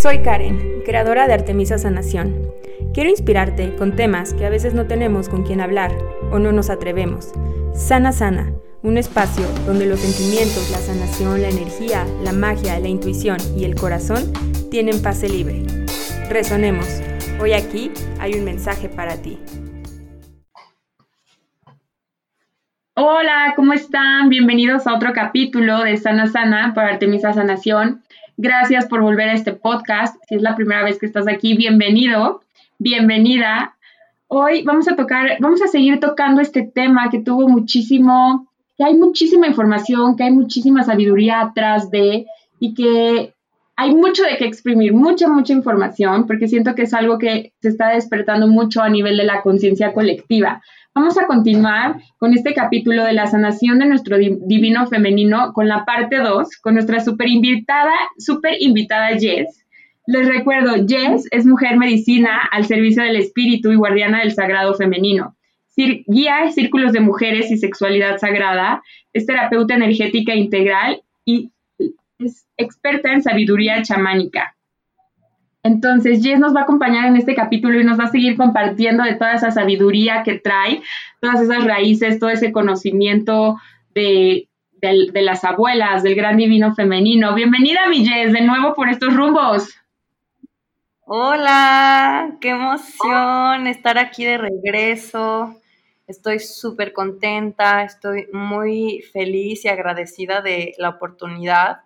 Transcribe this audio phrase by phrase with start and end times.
[0.00, 2.52] Soy Karen, creadora de Artemisa Sanación.
[2.94, 5.92] Quiero inspirarte con temas que a veces no tenemos con quien hablar
[6.30, 7.32] o no nos atrevemos.
[7.74, 8.52] Sana Sana,
[8.82, 13.74] un espacio donde los sentimientos, la sanación, la energía, la magia, la intuición y el
[13.74, 14.32] corazón
[14.70, 15.64] tienen pase libre.
[16.30, 16.86] Resonemos.
[17.40, 17.90] Hoy aquí
[18.20, 19.38] hay un mensaje para ti.
[22.94, 24.28] Hola, ¿cómo están?
[24.28, 28.02] Bienvenidos a otro capítulo de Sana Sana para Artemisa Sanación.
[28.40, 30.16] Gracias por volver a este podcast.
[30.28, 32.40] Si es la primera vez que estás aquí, bienvenido,
[32.78, 33.74] bienvenida.
[34.28, 38.94] Hoy vamos a tocar, vamos a seguir tocando este tema que tuvo muchísimo, que hay
[38.96, 42.26] muchísima información, que hay muchísima sabiduría atrás de
[42.60, 43.34] y que
[43.74, 47.70] hay mucho de qué exprimir, mucha, mucha información, porque siento que es algo que se
[47.70, 50.62] está despertando mucho a nivel de la conciencia colectiva.
[50.94, 55.84] Vamos a continuar con este capítulo de la sanación de nuestro divino femenino con la
[55.84, 59.64] parte 2, con nuestra super invitada, super invitada Jess.
[60.06, 65.36] Les recuerdo, Jess es mujer medicina al servicio del espíritu y guardiana del sagrado femenino.
[65.76, 71.52] guía círculos de mujeres y sexualidad sagrada, es terapeuta energética integral y
[72.18, 74.56] es experta en sabiduría chamánica.
[75.68, 79.04] Entonces, Jess nos va a acompañar en este capítulo y nos va a seguir compartiendo
[79.04, 80.80] de toda esa sabiduría que trae,
[81.20, 83.56] todas esas raíces, todo ese conocimiento
[83.94, 84.48] de,
[84.80, 87.34] las abuelas, del gran divino femenino.
[87.34, 89.68] Bienvenida, mi Jess, de nuevo por estos rumbos.
[91.04, 95.54] Hola, qué emoción estar aquí de regreso.
[96.06, 101.80] Estoy súper contenta, estoy muy feliz y agradecida de la oportunidad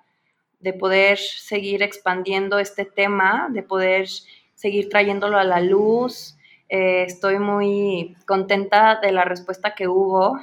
[0.62, 4.08] de poder seguir expandiendo este tema, de poder
[4.54, 6.36] seguir trayéndolo a la luz.
[6.68, 10.38] Eh, estoy muy contenta de la respuesta que hubo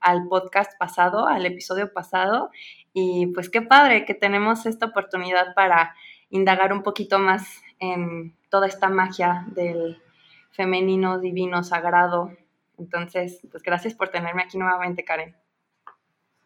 [0.00, 2.50] al podcast pasado, al episodio pasado.
[2.92, 5.94] Y pues qué padre que tenemos esta oportunidad para
[6.30, 9.98] indagar un poquito más en toda esta magia del
[10.52, 12.32] femenino, divino, sagrado.
[12.78, 15.34] Entonces, pues gracias por tenerme aquí nuevamente, Karen.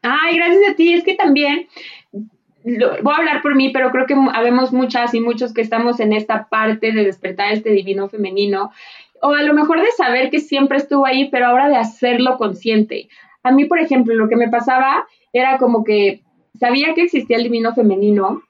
[0.02, 0.94] Ay, gracias a ti.
[0.94, 1.68] Es que también
[3.02, 6.12] voy a hablar por mí, pero creo que habemos muchas y muchos que estamos en
[6.12, 8.70] esta parte de despertar este divino femenino,
[9.22, 13.08] o a lo mejor de saber que siempre estuvo ahí, pero ahora de hacerlo consciente.
[13.42, 16.22] A mí, por ejemplo, lo que me pasaba era como que
[16.58, 18.42] sabía que existía el divino femenino,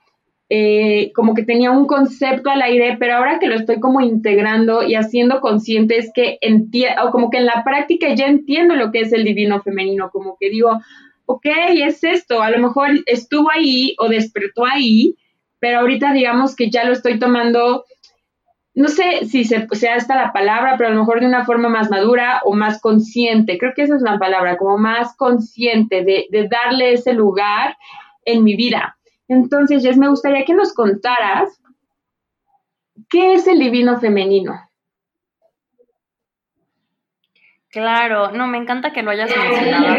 [0.50, 4.82] eh, como que tenía un concepto al aire, pero ahora que lo estoy como integrando
[4.82, 8.90] y haciendo consciente es que entiendo, o como que en la práctica ya entiendo lo
[8.90, 10.80] que es el divino femenino, como que digo,
[11.30, 15.14] ok, es esto, a lo mejor estuvo ahí o despertó ahí,
[15.60, 17.84] pero ahorita digamos que ya lo estoy tomando,
[18.74, 21.68] no sé si se, sea esta la palabra, pero a lo mejor de una forma
[21.68, 26.48] más madura o más consciente, creo que esa es la palabra, como más consciente de,
[26.50, 27.76] darle ese lugar
[28.24, 28.96] en mi vida.
[29.28, 31.60] Entonces, Jess, me gustaría que nos contaras
[33.10, 34.54] qué es el divino femenino.
[37.68, 39.98] Claro, no, me encanta que lo hayas mencionado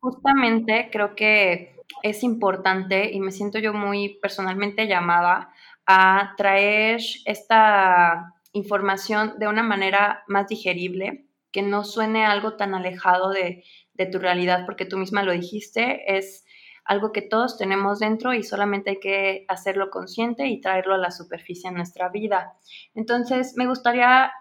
[0.00, 5.52] Justamente creo que es importante y me siento yo muy personalmente llamada
[5.86, 13.30] a traer esta información de una manera más digerible, que no suene algo tan alejado
[13.30, 13.64] de,
[14.10, 16.46] tu realidad, porque tú misma lo dijiste, es
[16.86, 21.10] algo que todos tenemos dentro y solamente hay que hacerlo consciente y traerlo a la
[21.10, 22.54] superficie en nuestra vida.
[22.94, 24.32] Entonces, me gustaría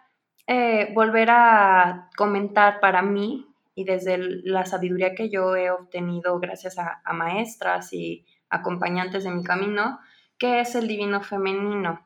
[0.47, 3.48] eh, volver a comentar para mí
[3.79, 9.41] y desde la sabiduría que yo he obtenido gracias a, maestras y acompañantes de mi
[9.41, 9.99] camino,
[10.37, 12.05] ¿qué es el divino femenino?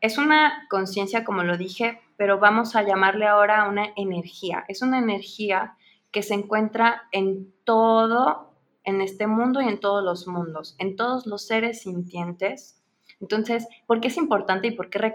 [0.00, 4.64] Es una conciencia, como lo dije, pero vamos a llamarle ahora una energía.
[4.66, 5.76] Es una energía
[6.10, 8.54] que se encuentra en todo,
[8.84, 12.82] en este mundo y en todos los mundos, en todos los seres sintientes.
[13.20, 15.12] Entonces, ¿por qué es importante y por qué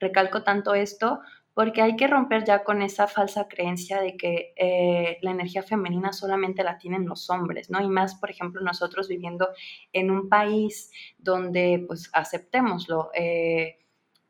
[0.00, 1.20] recalco tanto esto?
[1.54, 6.12] Porque hay que romper ya con esa falsa creencia de que eh, la energía femenina
[6.12, 7.80] solamente la tienen los hombres, ¿no?
[7.80, 9.48] Y más, por ejemplo, nosotros viviendo
[9.92, 13.78] en un país donde, pues, aceptémoslo, eh,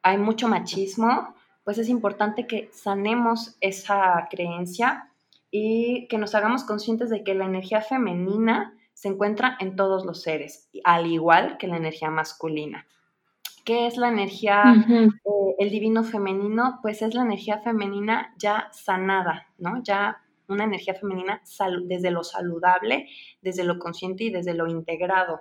[0.03, 1.35] hay mucho machismo,
[1.65, 5.11] pues es importante que sanemos esa creencia
[5.51, 10.21] y que nos hagamos conscientes de que la energía femenina se encuentra en todos los
[10.21, 12.87] seres, al igual que la energía masculina.
[13.65, 16.81] ¿Qué es la energía, eh, el divino femenino?
[16.83, 19.83] Pues es la energía femenina ya sanada, ¿no?
[19.83, 21.43] Ya una energía femenina
[21.85, 23.09] desde lo saludable,
[23.41, 25.41] desde lo consciente y desde lo integrado.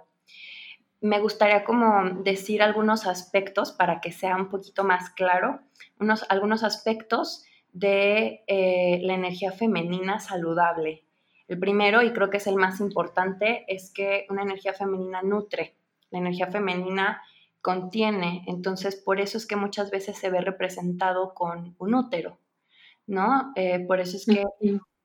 [1.02, 5.60] Me gustaría como decir algunos aspectos para que sea un poquito más claro,
[6.00, 7.44] unos, algunos aspectos
[7.74, 11.04] de eh, la energía femenina saludable.
[11.50, 15.75] El primero, y creo que es el más importante, es que una energía femenina nutre,
[16.10, 17.22] La energía femenina
[17.63, 22.38] contiene, entonces por eso es que muchas veces se ve representado con un útero,
[23.07, 23.54] ¿no?
[23.56, 24.44] Eh, por eso es que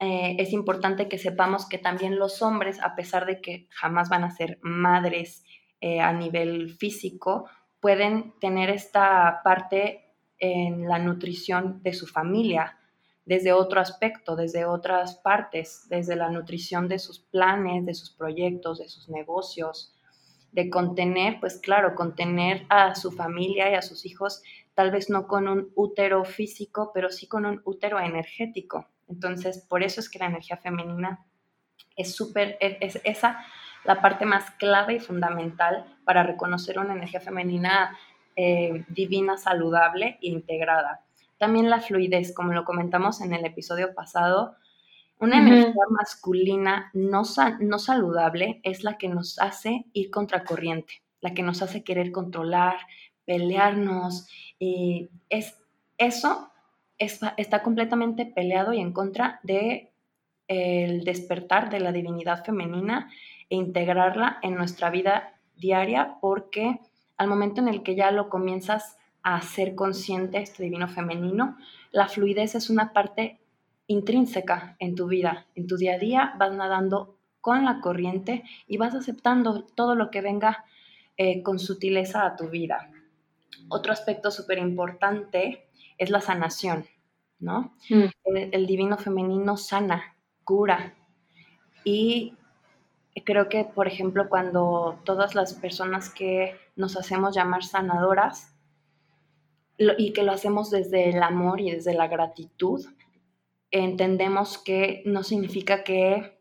[0.01, 4.25] eh, es importante que sepamos que también los hombres, a pesar de que jamás van
[4.25, 5.45] a ser madres
[5.81, 12.77] eh, a nivel físico, pueden tener esta parte en la nutrición de su familia,
[13.25, 18.81] desde otro aspecto, desde otras partes, desde la nutrición de sus planes, de sus proyectos,
[18.81, 19.95] de sus negocios,
[20.59, 24.43] de contener, pues claro, contener a su familia y a sus hijos,
[24.75, 28.89] tal vez no con un útero físico, pero sí con un útero energético.
[29.09, 31.25] Entonces, por eso es que la energía femenina
[31.95, 33.45] es súper, es, esa
[33.85, 37.97] la parte más clave y fundamental para reconocer una energía femenina
[38.35, 41.05] eh, divina, saludable e integrada.
[41.39, 44.57] También la fluidez, como lo comentamos en el episodio pasado,
[45.21, 47.23] una energía masculina no,
[47.61, 52.77] no saludable es la que nos hace ir contracorriente, la que nos hace querer controlar,
[53.25, 54.29] pelearnos.
[54.59, 55.57] Y es,
[55.99, 56.51] eso
[56.99, 59.93] está completamente peleado y en contra de
[60.47, 63.11] el despertar de la divinidad femenina
[63.51, 66.81] e integrarla en nuestra vida diaria porque
[67.19, 71.59] al momento en el que ya lo comienzas a ser consciente, este divino femenino,
[71.91, 73.39] la fluidez es una parte
[73.89, 75.47] intrínseca en tu vida.
[75.57, 80.11] En tu día a día vas nadando con la corriente y vas aceptando todo lo
[80.11, 80.65] que venga
[81.17, 82.91] eh, con sutileza a tu vida.
[83.69, 85.69] Otro aspecto súper importante
[85.99, 86.87] es la sanación,
[87.41, 87.75] ¿no?
[87.91, 88.05] Mm.
[88.25, 90.15] El, el, divino femenino sana,
[90.45, 90.95] cura.
[91.83, 92.35] Y
[93.25, 98.55] creo que, por ejemplo, cuando todas las personas que nos hacemos llamar sanadoras,
[99.79, 102.85] y que lo hacemos desde el amor y desde la gratitud,
[103.71, 106.39] entendemos que no significa que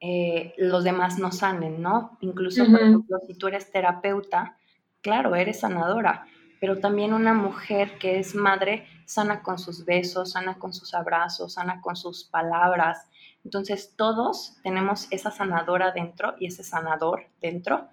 [0.00, 2.18] eh, los demás no sanen, ¿no?
[2.20, 4.58] Incluso, por ejemplo, si tú eres terapeuta,
[5.00, 6.26] claro, eres sanadora,
[6.60, 11.54] pero también una mujer que es madre sana con sus besos, sana con sus abrazos,
[11.54, 13.06] sana con sus palabras.
[13.44, 17.88] Entonces, todos tenemos esa sanadora dentro y ese sanador dentro,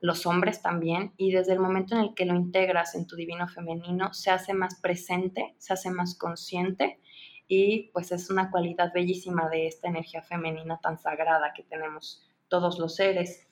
[0.00, 3.48] los hombres también, y desde el momento en el que lo integras en tu divino
[3.48, 7.00] femenino, se hace más presente, se hace más consciente
[7.48, 12.78] y pues es una cualidad bellísima de esta energía femenina tan sagrada que tenemos todos
[12.78, 13.46] los seres.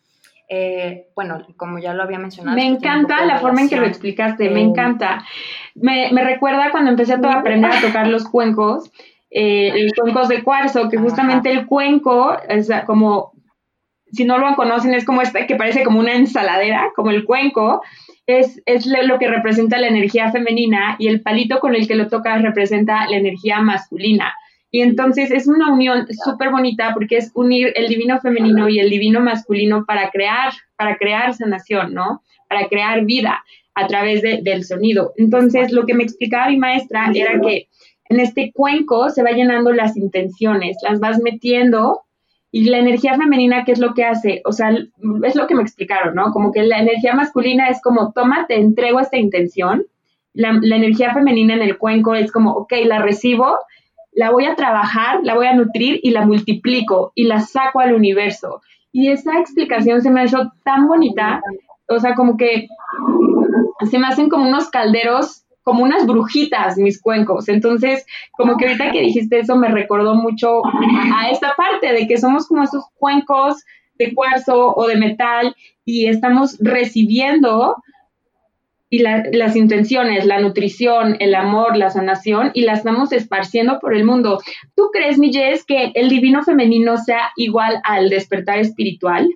[0.48, 2.56] Eh, bueno, como ya lo había mencionado.
[2.56, 5.24] Me encanta la forma en que lo explicaste, me encanta.
[5.74, 8.90] Me, recuerda cuando empecé a aprender a tocar los cuencos,
[9.30, 13.32] eh, los cuencos de cuarzo, que justamente el cuenco es como,
[14.12, 17.82] si no lo conocen, es como este que parece como una ensaladera, como el cuenco,
[18.26, 22.42] es, lo que representa la energía femenina y el palito con el que lo tocas
[22.42, 24.34] representa la energía masculina.
[24.70, 28.90] Y entonces es una unión súper bonita porque es unir el divino femenino y el
[28.90, 32.22] divino masculino para crear, para crear sanación, ¿no?
[32.48, 33.44] Para crear vida
[33.74, 35.12] a través del sonido.
[35.16, 37.68] Entonces, lo que me explicaba mi maestra era que
[38.08, 42.03] en este cuenco se va llenando las intenciones, las vas metiendo
[42.54, 44.40] y la energía femenina, ¿qué es lo que hace?
[44.44, 46.30] O sea, es lo que me explicaron, ¿no?
[46.30, 49.86] Como que la energía masculina es como, toma, te entrego esta intención.
[50.34, 53.58] La, energía femenina en el cuenco es como, ok, la recibo,
[54.12, 57.92] la voy a trabajar, la voy a nutrir y la multiplico y la saco al
[57.92, 58.62] universo.
[58.92, 61.42] Y esa explicación se me hecho tan bonita,
[61.88, 62.68] o sea, como que
[63.90, 67.48] se me hacen como unos calderos como unas brujitas mis cuencos.
[67.48, 72.18] Entonces, como que ahorita que dijiste eso me recordó mucho a, esta parte de que
[72.18, 73.64] somos como esos cuencos
[73.98, 77.76] de cuarzo o de metal y estamos recibiendo
[78.90, 84.04] y las intenciones, la nutrición, el amor, la sanación y las estamos esparciendo por el
[84.04, 84.40] mundo.
[84.76, 89.28] ¿Tú crees, mi que el divino femenino sea igual al despertar espiritual?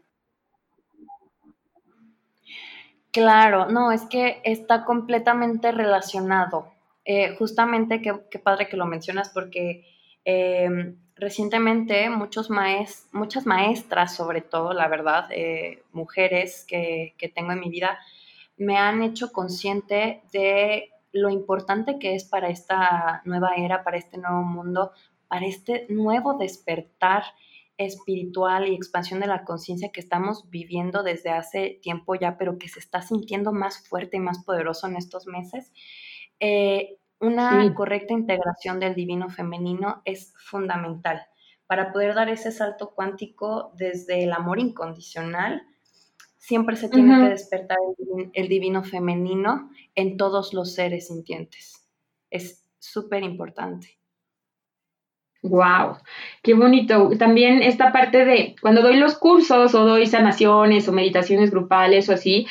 [3.13, 6.73] Claro, no, es que está completamente relacionado.
[7.05, 9.87] Eh, justamente, qué, padre que lo mencionas porque
[10.25, 17.53] em, recientemente muchos maes, muchas maestras, sobre todo, la verdad, eh, mujeres que, que tengo
[17.53, 17.99] en mi vida,
[18.59, 24.19] me han hecho consciente de lo importante que es para esta nueva era, para este
[24.19, 24.93] nuevo mundo,
[25.29, 27.25] para este nuevo despertar
[27.79, 32.69] espiritual y expansión de la conciencia que estamos viviendo desde hace tiempo ya, pero que
[32.69, 35.73] se está sintiendo más fuerte y más poderoso en estos meses,
[36.41, 41.23] eh, una correcta integración del divino femenino es fundamental
[41.67, 45.63] para poder dar ese salto cuántico desde el amor incondicional.
[46.37, 47.77] Siempre se tiene que despertar
[48.33, 51.89] el divino femenino en todos los seres sintientes.
[52.31, 53.98] Es súper importante.
[55.43, 55.99] Wow,
[56.43, 57.11] qué bonito.
[57.17, 62.13] También esta parte de cuando doy los cursos o doy sanaciones o meditaciones grupales o
[62.13, 62.47] así,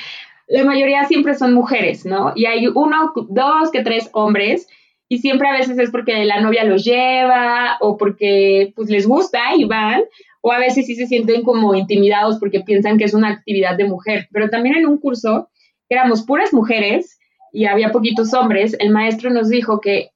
[0.48, 2.32] la mayoría siempre son mujeres, ¿no?
[2.36, 4.67] Y hay uno, dos, que tres hombres
[5.10, 9.56] y siempre a veces es porque la novia los lleva o porque pues les gusta
[9.58, 10.03] y van
[10.41, 13.86] o a veces sí se sienten como intimidados porque piensan que es una actividad de
[13.86, 14.29] mujer.
[14.32, 15.50] Pero también en un curso
[15.89, 17.20] éramos puras mujeres
[17.51, 20.12] y había poquitos hombres, el maestro nos dijo que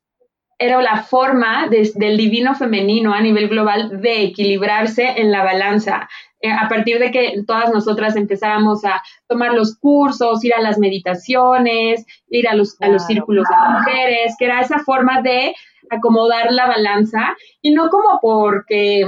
[0.62, 6.08] era la forma del divino femenino a nivel global de equilibrarse en la balanza.
[6.40, 10.78] Eh, a partir de que todas nosotras empezáramos a tomar los cursos, ir a las
[10.78, 15.56] meditaciones, ir a los, a los círculos de mujeres, que era esa forma de
[15.90, 19.04] acomodar la balanza y no como porque,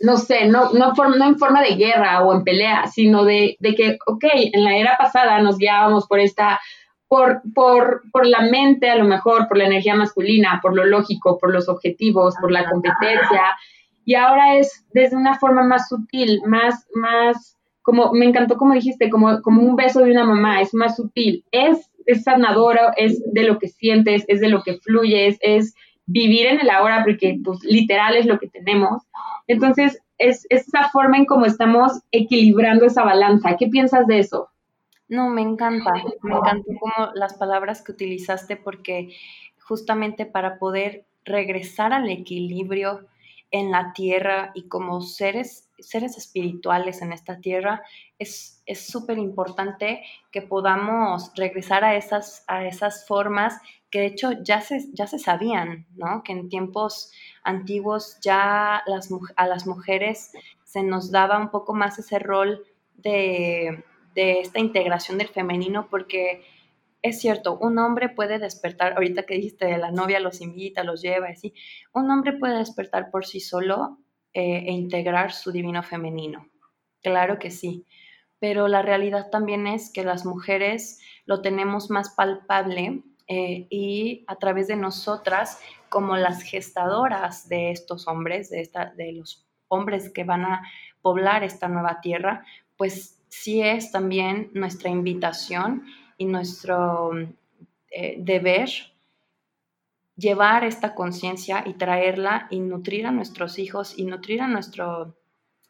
[0.00, 3.74] no sé, no, no, no en forma de guerra o en pelea, sino de, de
[3.74, 6.60] que, ok, en la era pasada nos guiábamos por esta
[7.08, 11.38] por, por, por, la mente, a lo mejor, por la energía masculina, por lo lógico,
[11.38, 13.42] por los objetivos, por la competencia.
[14.04, 19.08] Y ahora es desde una forma más sutil, más, más, como me encantó como dijiste,
[19.08, 23.42] como, como un beso de una mamá, es más sutil, es, es sanadora, es de
[23.42, 25.74] lo que sientes, es de lo que fluyes, es
[26.06, 29.02] vivir en el ahora, porque pues literal es lo que tenemos.
[29.46, 33.56] Entonces, es, es esa forma en cómo estamos equilibrando esa balanza.
[33.58, 34.48] ¿Qué piensas de eso?
[35.08, 39.16] No, me encanta, me encantó como las palabras que utilizaste porque
[39.60, 43.06] justamente para poder regresar al equilibrio
[43.50, 47.82] en la tierra y como seres, seres espirituales en esta tierra,
[48.18, 53.58] es súper importante que podamos regresar a esas, a esas formas
[53.90, 56.22] que de hecho ya se, ya se sabían, ¿no?
[56.22, 57.10] Que en tiempos
[57.42, 60.32] antiguos ya las, a las mujeres
[60.64, 62.64] se nos daba un poco más ese rol
[62.96, 63.82] de
[64.14, 66.44] de esta integración del femenino, porque
[67.02, 71.28] es cierto, un hombre puede despertar, ahorita que dijiste, la novia los invita, los lleva,
[71.28, 71.54] así,
[71.92, 73.98] un hombre puede despertar por sí solo
[74.32, 76.48] eh, e integrar su divino femenino.
[77.02, 77.86] Claro que sí,
[78.40, 84.36] pero la realidad también es que las mujeres lo tenemos más palpable eh, y a
[84.36, 90.24] través de nosotras, como las gestadoras de estos hombres, de, esta, de los hombres que
[90.24, 90.62] van a
[91.02, 92.44] poblar esta nueva tierra,
[92.76, 95.84] pues sí es también nuestra invitación
[96.16, 97.12] y nuestro
[97.90, 98.68] eh, deber
[100.16, 105.16] llevar esta conciencia y traerla y nutrir a nuestros hijos y nutrir a nuestro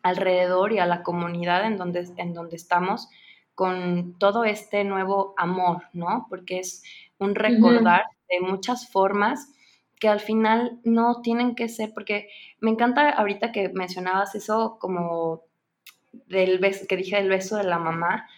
[0.03, 3.09] alrededor y a la comunidad en donde, en donde estamos
[3.55, 6.27] con todo este nuevo amor, ¿no?
[6.31, 6.83] Porque es
[7.19, 9.53] un recordar de muchas formas
[9.99, 12.29] que al final no tienen que ser, porque
[12.61, 15.43] me encanta ahorita que mencionabas eso como
[16.13, 18.29] del beso, que dije del beso de la mamá,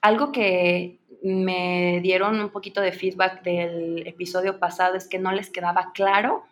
[0.00, 5.48] algo que me dieron un poquito de feedback del episodio pasado es que no les
[5.48, 6.44] quedaba claro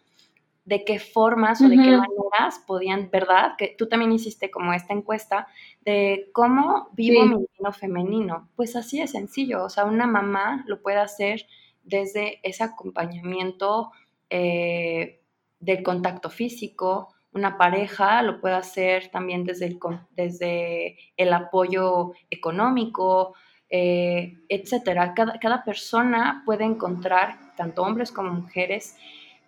[0.64, 3.57] de qué formas o de qué maneras podían, ¿verdad?
[3.59, 5.49] Que tú también hiciste como esta encuesta
[5.85, 8.49] de cómo vivo mi divino femenino.
[8.55, 11.47] Pues así es sencillo, o sea, una mamá lo puede hacer
[11.83, 13.91] desde ese acompañamiento
[14.31, 15.21] eh,
[15.59, 19.78] del contacto físico, una pareja lo puede hacer también desde el,
[20.10, 23.34] desde el apoyo económico,
[23.70, 25.14] eh, etcétera.
[25.14, 28.96] Cada, persona puede encontrar, tanto hombres como mujeres,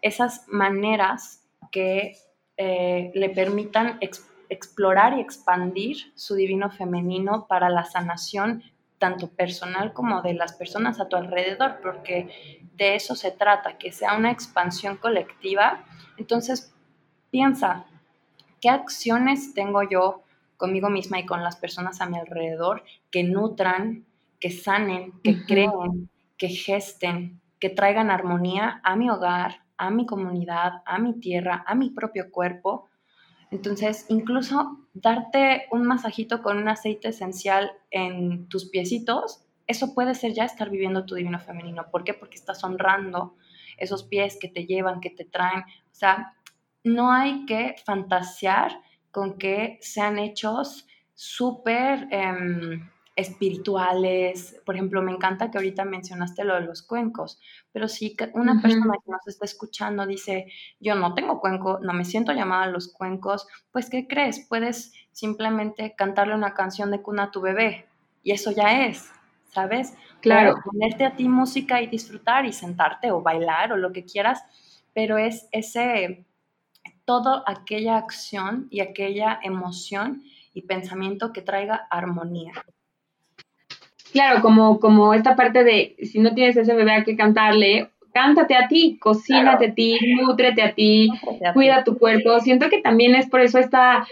[0.01, 2.17] esas maneras que
[2.57, 3.99] eh, le permitan
[4.49, 8.63] explorar y expandir su divino femenino para la sanación
[8.99, 13.93] tanto personal como de las personas a tu alrededor, porque de eso se trata, que
[13.93, 15.85] sea una expansión colectiva.
[16.17, 16.75] Entonces,
[17.35, 17.85] Piensa,
[18.61, 20.23] ¿qué acciones tengo yo
[20.57, 24.07] conmigo misma y con las personas a mi alrededor que nutran,
[24.39, 30.75] que sanen, que creen, que gesten, que traigan armonía a mi hogar, a mi comunidad,
[30.87, 32.89] a mi tierra, a mi propio cuerpo?
[33.51, 40.35] Entonces, incluso darte un masajito con un aceite esencial en tus piecitos, eso puede ser
[40.35, 41.87] ya estar viviendo tu divino femenino.
[41.91, 42.15] ¿Por qué?
[42.15, 43.35] Porque estás honrando
[43.77, 45.63] esos pies que te llevan, que te traen.
[45.63, 46.37] O sea,
[46.85, 54.61] no hay que fantasear con que sean hechos súper em, espirituales.
[54.67, 57.41] Por ejemplo, me encanta que ahorita mencionaste lo de los cuencos,
[57.73, 60.47] pero si una persona que nos está escuchando dice,
[60.81, 64.47] yo no tengo cuenco, no me siento llamada a los cuencos, pues ¿qué crees?
[64.49, 67.87] Puedes simplemente cantarle una canción de cuna a tu bebé
[68.23, 69.11] y eso ya es,
[69.53, 69.95] ¿sabes?
[70.21, 70.57] Claro.
[70.65, 74.43] ponerte a ti música y disfrutar y sentarte o bailar o lo que quieras,
[74.95, 76.25] pero es ese
[77.05, 80.23] toda aquella acción y aquella emoción
[80.55, 82.53] y pensamiento que traiga armonía.
[84.13, 88.55] Claro, como, como esta parte de si no tienes ese bebé hay que cantarle, cántate
[88.55, 91.11] a ti, cocínate a ti, nutrete a ti,
[91.53, 92.39] cuida tu cuerpo.
[92.39, 94.07] Siento que también es por eso esta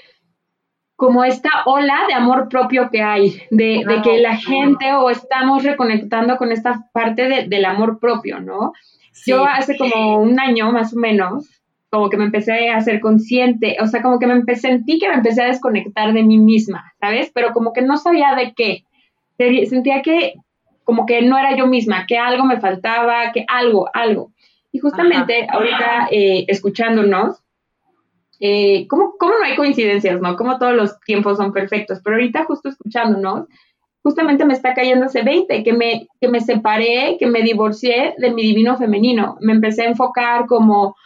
[0.96, 6.37] como esta ola de amor propio que hay, de, que la gente o estamos reconectando
[6.37, 8.72] con esta parte del amor propio, ¿no?
[9.26, 11.62] Yo hace como un año más o menos,
[11.92, 15.11] como que me empecé a ser consciente, o sea, como que me empecé, sentí que
[15.11, 17.30] me empecé a desconectar de mí misma, ¿sabes?
[17.34, 18.84] Pero como que no sabía de qué.
[19.68, 20.32] Sentía que
[20.84, 24.32] como que no era yo misma, que algo me faltaba, que algo, algo.
[24.72, 27.42] Y justamente ahorita eh, escuchándonos,
[28.40, 30.34] eh, ¿cómo, ¿cómo, no hay coincidencias, no?
[30.37, 33.49] Como todos los tiempos son perfectos, pero ahorita justo escuchándonos,
[34.02, 38.30] justamente me está cayendo ese 20, que me, que me separé, que me divorcié de
[38.30, 39.37] mi divino femenino.
[39.42, 40.96] Me empecé a enfocar como,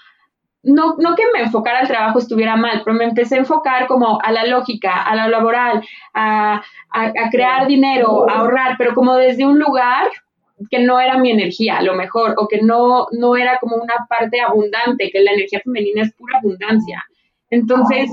[0.66, 4.20] no, no que me enfocara al trabajo estuviera mal, pero me empecé a enfocar como
[4.20, 5.82] a la lógica, a lo laboral,
[6.12, 10.08] a, a, a crear dinero, a ahorrar, pero como desde un lugar
[10.70, 14.06] que no era mi energía, a lo mejor, o que no, no era como una
[14.08, 17.04] parte abundante, que la energía femenina es pura abundancia.
[17.50, 18.10] Entonces,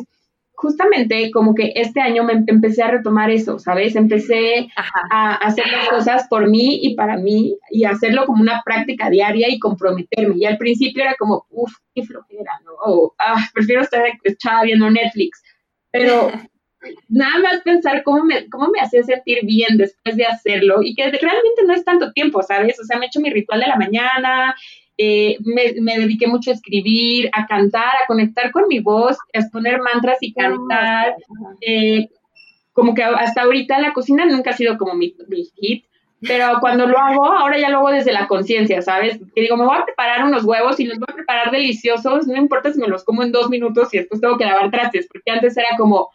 [0.64, 3.98] justamente como que este año me empecé a retomar eso, ¿sabes?
[3.98, 4.70] Empecé
[5.12, 9.50] a hacer las cosas por mí y para mí y hacerlo como una práctica diaria
[9.50, 10.36] y comprometerme.
[10.38, 12.72] Y al principio era como, uff, qué flojera, ¿no?
[12.86, 15.44] O, ah, prefiero estar echada viendo Netflix.
[15.92, 16.32] Pero
[17.10, 21.12] nada más pensar cómo me, cómo me hacía sentir bien después de hacerlo y que
[21.12, 22.80] realmente no es tanto tiempo, ¿sabes?
[22.80, 24.56] O sea, me he hecho mi ritual de la mañana,
[24.98, 29.80] eh, me, dediqué mucho a escribir, a cantar, a conectar con mi voz, a exponer
[29.82, 31.16] mantras y cantar.
[31.62, 32.10] Eh,
[32.74, 35.16] como que hasta ahorita la cocina nunca ha sido como mi,
[35.56, 35.86] hit,
[36.22, 39.20] pero cuando lo hago, ahora ya lo hago desde la conciencia, ¿sabes?
[39.36, 42.36] Que digo, me voy a preparar unos huevos y los voy a preparar deliciosos, no
[42.36, 45.32] importa si me los como en dos minutos y después tengo que lavar trastes, porque
[45.32, 46.10] antes era como,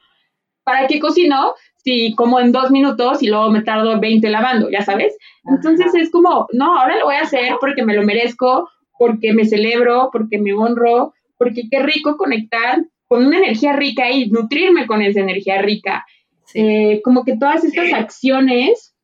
[0.64, 1.54] ¿para qué cocino?
[1.78, 5.16] Si como en dos minutos y luego me tardo 20 lavando, ya sabes.
[5.44, 8.68] Entonces es como, no, ahora lo voy a hacer porque me lo merezco,
[8.98, 14.28] porque me celebro, porque me honro, porque qué rico conectar con una energía rica y
[14.28, 16.04] nutrirme con esa energía rica.
[16.54, 18.94] Eh, como que todas estas acciones,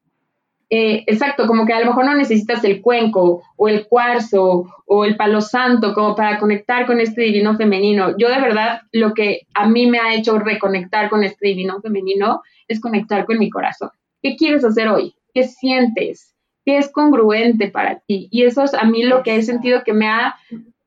[0.70, 5.04] eh, exacto, como que a lo mejor no necesitas el cuenco o el cuarzo o
[5.04, 8.16] el palo santo como para conectar con este divino femenino.
[8.16, 12.42] Yo de verdad lo que a mí me ha hecho reconectar con este divino femenino
[12.68, 13.90] es conectar con mi corazón.
[14.22, 15.14] ¿Qué quieres hacer hoy?
[15.34, 16.34] ¿Qué sientes?
[16.64, 18.28] ¿Qué es congruente para ti?
[18.30, 20.36] Y eso es a mí lo que he sentido que me ha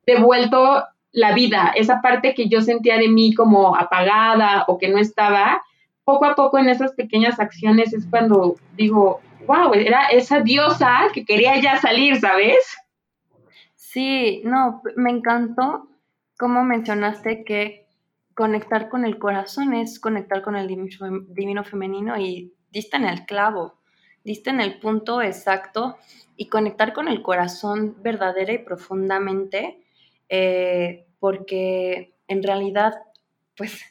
[0.06, 5.00] devuelto la vida, esa parte que yo sentía de mí como apagada o que no
[5.00, 5.62] estaba,
[6.04, 11.26] poco a poco en esas pequeñas acciones es cuando digo, wow, era esa diosa que
[11.26, 12.78] quería ya salir, ¿sabes?
[13.76, 15.88] Sí, no, me encantó
[16.38, 17.88] cómo mencionaste que
[18.36, 23.80] conectar con el corazón es conectar con el divino femenino y diste en el clavo,
[24.24, 25.98] diste en el punto exacto
[26.36, 29.82] y conectar con el corazón verdadera y profundamente,
[30.30, 32.94] eh, porque en realidad,
[33.56, 33.82] pues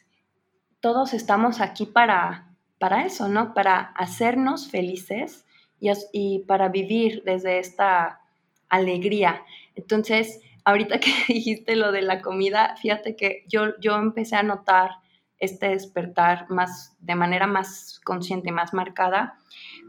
[0.80, 3.54] todos estamos aquí para, para eso, ¿no?
[3.54, 5.45] Para hacernos felices
[5.80, 8.20] y, y para vivir desde esta
[8.68, 9.42] alegría.
[9.74, 14.90] Entonces, ahorita que dijiste lo de la comida, fíjate que yo, yo empecé a notar
[15.38, 19.38] este despertar más, de manera más consciente, más marcada,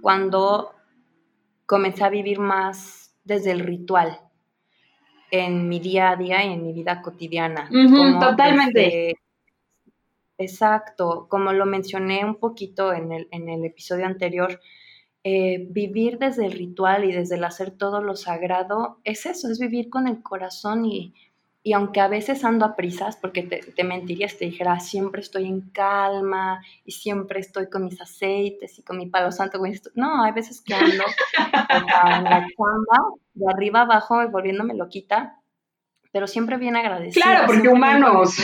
[0.01, 0.73] cuando
[1.65, 4.19] comencé a vivir más desde el ritual
[5.31, 7.69] en mi día a día y en mi vida cotidiana.
[8.19, 9.17] totalmente.
[10.37, 14.59] exacto, como lo mencioné un poquito en el, en el episodio anterior,
[15.23, 19.59] eh, vivir desde el ritual y desde el hacer todo lo sagrado es eso, es
[19.59, 21.13] vivir con el corazón y,
[21.67, 25.19] y aunque a veces ando a prisas, porque te, te mentiría si te dijera, siempre
[25.19, 29.59] estoy en calma y siempre estoy con mis aceites y con mi palo santo,
[29.95, 31.03] no, hay veces que ando
[31.35, 35.41] en la chamba, de arriba abajo, volviéndome loquita,
[36.13, 37.21] pero siempre bien agradecida.
[37.21, 38.37] Claro, porque humanos.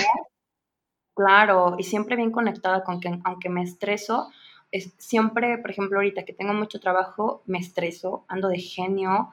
[1.16, 4.32] Claro, y siempre bien conectada con que aunque me estreso,
[4.74, 9.32] es, siempre, por ejemplo, ahorita que tengo mucho trabajo, me estreso, ando de genio,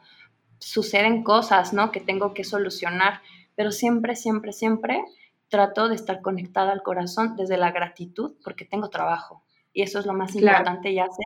[0.59, 1.91] suceden cosas, ¿no?
[1.91, 3.21] Que tengo que solucionar
[3.61, 5.05] pero siempre, siempre, siempre
[5.49, 9.43] trato de estar conectada al corazón desde la gratitud porque tengo trabajo.
[9.75, 11.25] Y eso es lo más importante, ya sé,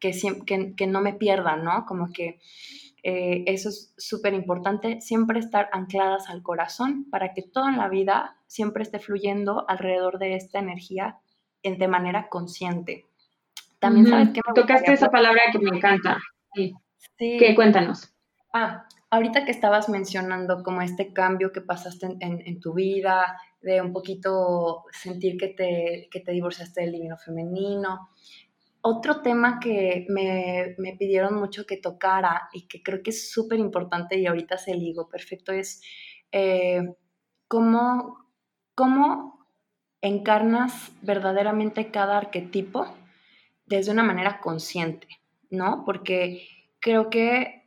[0.00, 1.86] que, que, no me pierda, ¿no?
[1.86, 2.40] Como que
[3.04, 8.36] eh, eso es súper importante, siempre estar ancladas al corazón para que toda la vida
[8.48, 11.20] siempre esté fluyendo alrededor de esta energía
[11.62, 13.06] en, de manera consciente.
[13.88, 16.18] También sabes que Tocaste esa palabra que me encanta.
[16.54, 16.74] Sí.
[17.18, 17.36] sí.
[17.38, 17.54] ¿Qué?
[17.54, 18.12] Cuéntanos.
[18.52, 23.92] Ah, ahorita que estabas mencionando como este cambio que pasaste en, tu vida, de un
[23.92, 28.08] poquito sentir que te, que te divorciaste del divino femenino,
[28.88, 34.16] otro tema que me, pidieron mucho que tocara y que creo que es súper importante
[34.16, 35.82] y ahorita se ligo perfecto es
[36.30, 36.94] eh,
[37.48, 38.30] cómo,
[38.76, 39.44] cómo
[40.00, 42.86] encarnas verdaderamente cada arquetipo
[43.66, 45.08] desde una manera consciente,
[45.50, 45.84] ¿no?
[45.84, 46.48] Porque
[46.80, 47.66] creo que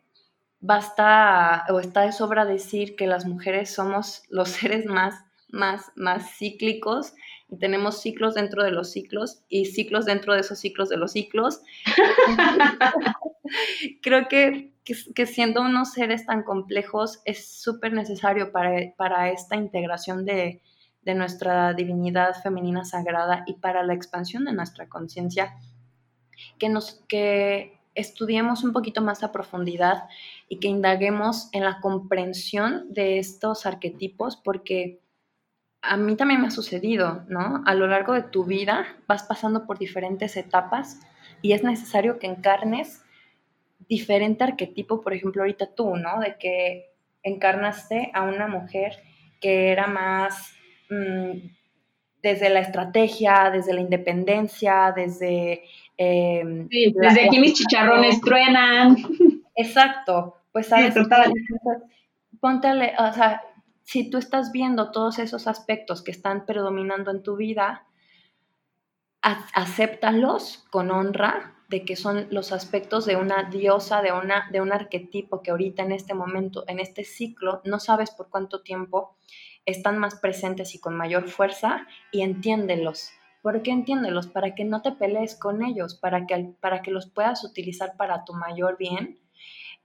[0.61, 5.15] basta o está de sobra decir que las mujeres somos los seres más,
[5.49, 7.13] más, más cíclicos
[7.49, 11.13] y tenemos ciclos dentro de los ciclos y ciclos dentro de esos ciclos de los
[11.13, 11.61] ciclos.
[14.03, 20.25] Creo que, que, siendo unos seres tan complejos es súper necesario para, para, esta integración
[20.25, 20.61] de,
[21.01, 25.55] de nuestra divinidad femenina sagrada y para la expansión de nuestra conciencia,
[26.57, 30.03] que, nos, que estudiemos un poquito más a profundidad
[30.47, 34.99] y que indaguemos en la comprensión de estos arquetipos, porque
[35.81, 37.63] a mí también me ha sucedido, ¿no?
[37.65, 40.99] A lo largo de tu vida vas pasando por diferentes etapas
[41.41, 43.03] y es necesario que encarnes
[43.87, 46.19] diferente arquetipo, por ejemplo, ahorita tú, ¿no?
[46.19, 46.91] De que
[47.23, 48.97] encarnaste a una mujer
[49.39, 50.53] que era más
[50.89, 51.31] mm,
[52.21, 55.63] desde la estrategia, desde la independencia, desde...
[56.01, 58.95] Em, sí, desde aquí mis chicharrones truenan.
[59.55, 61.33] Exacto, pues sabes, sí, total.
[62.39, 63.41] ponte, o sea,
[63.83, 67.85] si tú estás viendo todos esos aspectos que están predominando en tu vida,
[69.21, 74.71] acéptalos con honra de que son los aspectos de una diosa, de, una, de un
[74.71, 79.17] arquetipo que ahorita en este momento, en este ciclo, no sabes por cuánto tiempo
[79.65, 83.11] están más presentes y con mayor fuerza y entiéndelos.
[83.41, 84.27] ¿Por qué entiéndelos?
[84.27, 88.25] Para que no te pelees con ellos, para que, para que los puedas utilizar para
[88.25, 89.19] tu mayor bien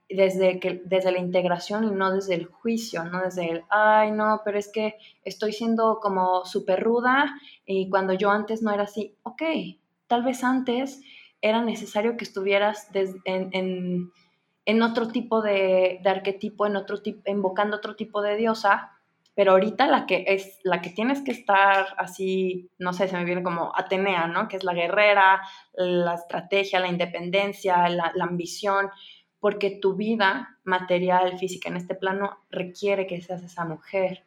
[0.09, 4.41] desde, que, desde la integración y no desde el juicio, no desde el, ay, no,
[4.45, 9.15] pero es que estoy siendo como súper ruda y cuando yo antes no era así,
[9.23, 9.41] ok,
[10.07, 11.01] tal vez antes
[11.41, 14.11] era necesario que estuvieras en,
[14.65, 18.91] en, otro tipo de, de, arquetipo, en otro tipo, invocando otro tipo de diosa,
[19.35, 23.25] pero ahorita la que es la que tienes que estar así, no sé, se me
[23.25, 24.47] viene como Atenea, ¿no?
[24.47, 25.41] Que es la guerrera,
[25.73, 28.89] la estrategia, la independencia, la, la ambición
[29.45, 34.23] porque tu vida material, física en este plano requiere que seas esa mujer.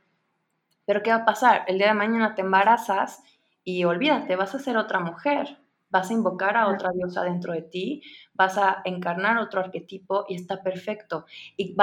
[0.84, 1.64] Pero ¿qué va a pasar?
[1.66, 3.20] El día de mañana te embarazas
[3.64, 5.58] y olvídate, vas a ser otra mujer,
[5.90, 10.36] vas a invocar a otra diosa dentro de ti, vas a encarnar otro arquetipo y
[10.36, 11.26] está perfecto.
[11.56, 11.74] Y,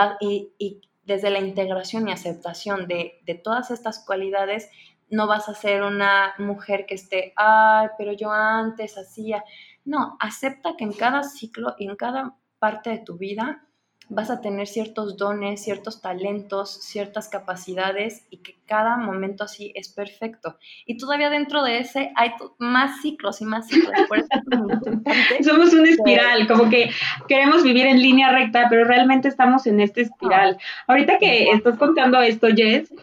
[0.57, 4.69] y, desde la integración y aceptación de, de todas estas cualidades,
[5.09, 9.43] no vas a ser una mujer que esté, ay, pero yo antes hacía.
[9.83, 13.64] No, acepta que en cada ciclo y en cada parte de tu vida
[14.09, 19.89] vas a tener ciertos dones, ciertos talentos, ciertas capacidades y que cada momento así es
[19.89, 20.57] perfecto.
[20.85, 23.91] Y todavía dentro de ese hay más ciclos y más ciclos.
[25.43, 26.89] Somos una espiral, como que
[27.27, 30.57] queremos vivir en línea recta, pero realmente estamos en esta espiral.
[30.87, 32.93] Ahorita que estás contando esto, Jess,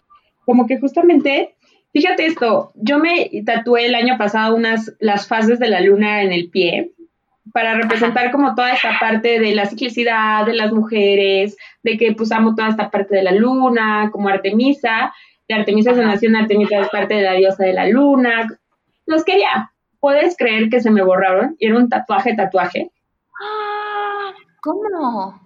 [0.45, 1.55] como que justamente,
[1.91, 6.31] fíjate esto, yo me tatué el año pasado unas, las fases de la luna en
[6.31, 6.91] el pie
[7.51, 12.31] para representar como toda esta parte de la ciclicidad de las mujeres, de que pues
[12.31, 15.13] amo toda esta parte de la luna, como Artemisa,
[15.47, 18.47] de Artemisa se nació Artemisa es parte de la diosa de la luna.
[19.05, 19.71] Los quería.
[19.99, 21.55] ¿Puedes creer que se me borraron?
[21.59, 22.89] Y era un tatuaje, tatuaje.
[24.61, 25.41] ¿Cómo?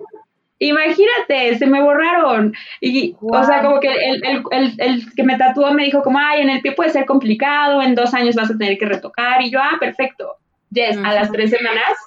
[0.60, 2.54] Imagínate, se me borraron.
[2.82, 6.18] Y, o sea, como que el, el, el, el, que me tatuó me dijo como,
[6.20, 9.42] ay, en el pie puede ser complicado, en dos años vas a tener que retocar.
[9.42, 10.38] Y yo, ah, perfecto.
[10.72, 11.98] Yes, a las tres semanas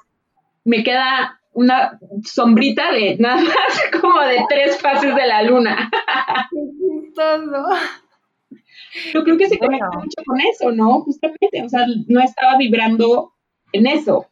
[0.64, 5.90] me queda una sombrita de nada más como de tres fases de la luna.
[7.14, 7.68] Todo.
[9.12, 11.00] Yo creo que se conecta mucho con eso, ¿no?
[11.02, 13.32] Justamente, o sea, no estaba vibrando
[13.72, 14.26] en eso.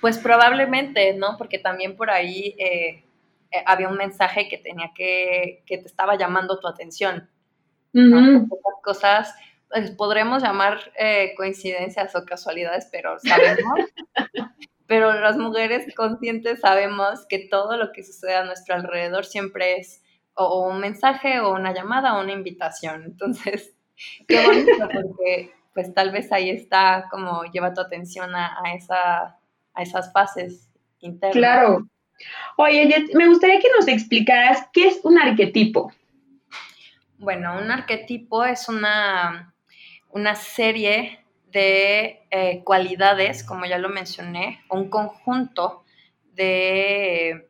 [0.00, 1.36] Pues probablemente, ¿no?
[1.38, 3.04] Porque también por ahí eh,
[3.50, 7.28] eh, había un mensaje que tenía que, que te estaba llamando tu atención.
[8.82, 9.48] cosas pues,
[9.96, 13.80] podremos llamar eh, coincidencias o casualidades, pero sabemos,
[14.86, 20.02] pero las mujeres conscientes sabemos que todo lo que sucede a nuestro alrededor siempre es
[20.34, 23.04] o, un mensaje o una llamada o una invitación.
[23.04, 23.74] Entonces,
[24.26, 29.38] qué bonito porque pues tal vez ahí está como lleva tu atención a, esa,
[29.74, 31.36] a esas fases internas.
[31.36, 31.88] Claro.
[32.56, 35.92] Oye, me gustaría que nos explicaras qué es un arquetipo.
[37.18, 39.54] Bueno, un arquetipo es una
[40.18, 45.84] una serie de eh, cualidades, como ya lo mencioné, un conjunto
[46.34, 47.48] de,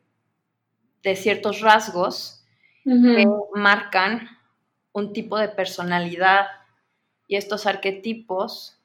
[1.01, 2.35] de ciertos rasgos
[2.83, 4.27] que marcan
[4.93, 6.47] un tipo de personalidad
[7.27, 8.79] y estos arquetipos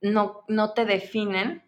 [0.00, 1.62] no, no te definen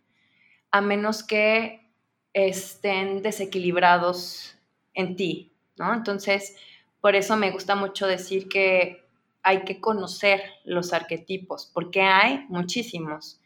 [0.70, 1.88] a menos que
[2.32, 4.58] estén desequilibrados
[4.94, 5.94] en ti, ¿no?
[5.94, 6.56] Entonces,
[7.00, 9.05] por eso me gusta mucho decir que
[9.46, 13.40] hay que conocer los arquetipos, porque hay muchísimos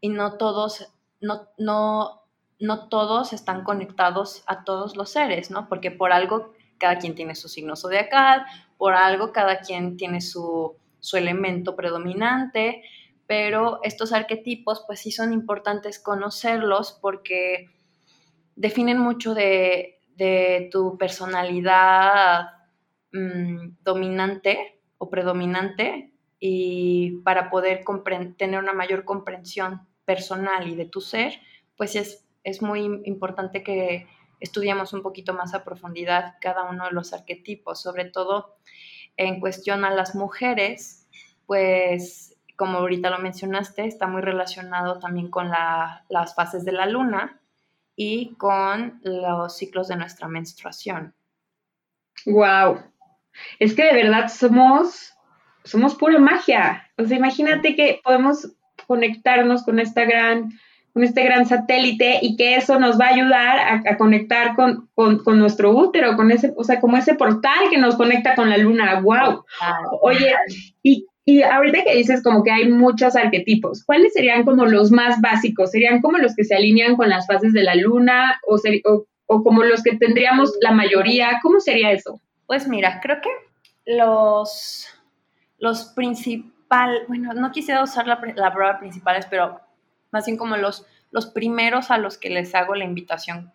[0.00, 2.22] y no todos, no, no,
[2.58, 5.68] no todos están conectados a todos los seres, ¿no?
[5.68, 8.46] Porque por algo cada quien tiene su signo zodiacal,
[8.78, 12.82] por algo cada quien tiene su, su elemento predominante,
[13.26, 17.68] pero estos arquetipos pues sí son importantes conocerlos porque
[18.56, 19.98] definen mucho de,
[20.70, 22.52] tu personalidad
[23.12, 27.84] mm, dominante predominante y para poder
[28.36, 31.34] tener una mayor comprensión personal y de tu ser,
[31.76, 34.06] pues es, es muy importante que
[34.40, 38.56] estudiemos un poquito más a profundidad cada uno de los arquetipos, sobre todo
[39.16, 41.08] en cuestión a las mujeres,
[41.46, 47.40] pues como ahorita lo mencionaste, está muy relacionado también con las fases de la luna
[47.96, 51.14] y con los ciclos de nuestra menstruación.
[52.26, 52.91] Wow.
[53.58, 55.14] Es que de verdad somos,
[55.64, 56.90] somos pura magia.
[56.98, 58.52] O sea, imagínate que podemos
[58.86, 60.50] conectarnos con esta gran
[60.92, 65.38] con este gran satélite y que eso nos va a ayudar a, conectar con, con,
[65.38, 69.00] nuestro útero, con ese, o sea, como ese portal que nos conecta con la luna.
[69.00, 69.42] ¡Wow!
[70.02, 70.34] Oye,
[70.82, 75.20] y y ahorita que dices como que hay muchos arquetipos, ¿cuáles serían como los más
[75.20, 75.70] básicos?
[75.70, 78.56] ¿Serían como los que se alinean con las fases de la luna o,
[79.26, 81.38] o, como los que tendríamos la mayoría?
[81.42, 82.20] ¿Cómo sería eso?
[82.52, 83.30] Pues mira, creo que
[83.86, 84.86] los,
[85.56, 89.58] los principales, bueno, no quisiera usar la, la palabra principales, pero
[90.10, 93.54] más bien como los, los primeros a los que les hago la invitación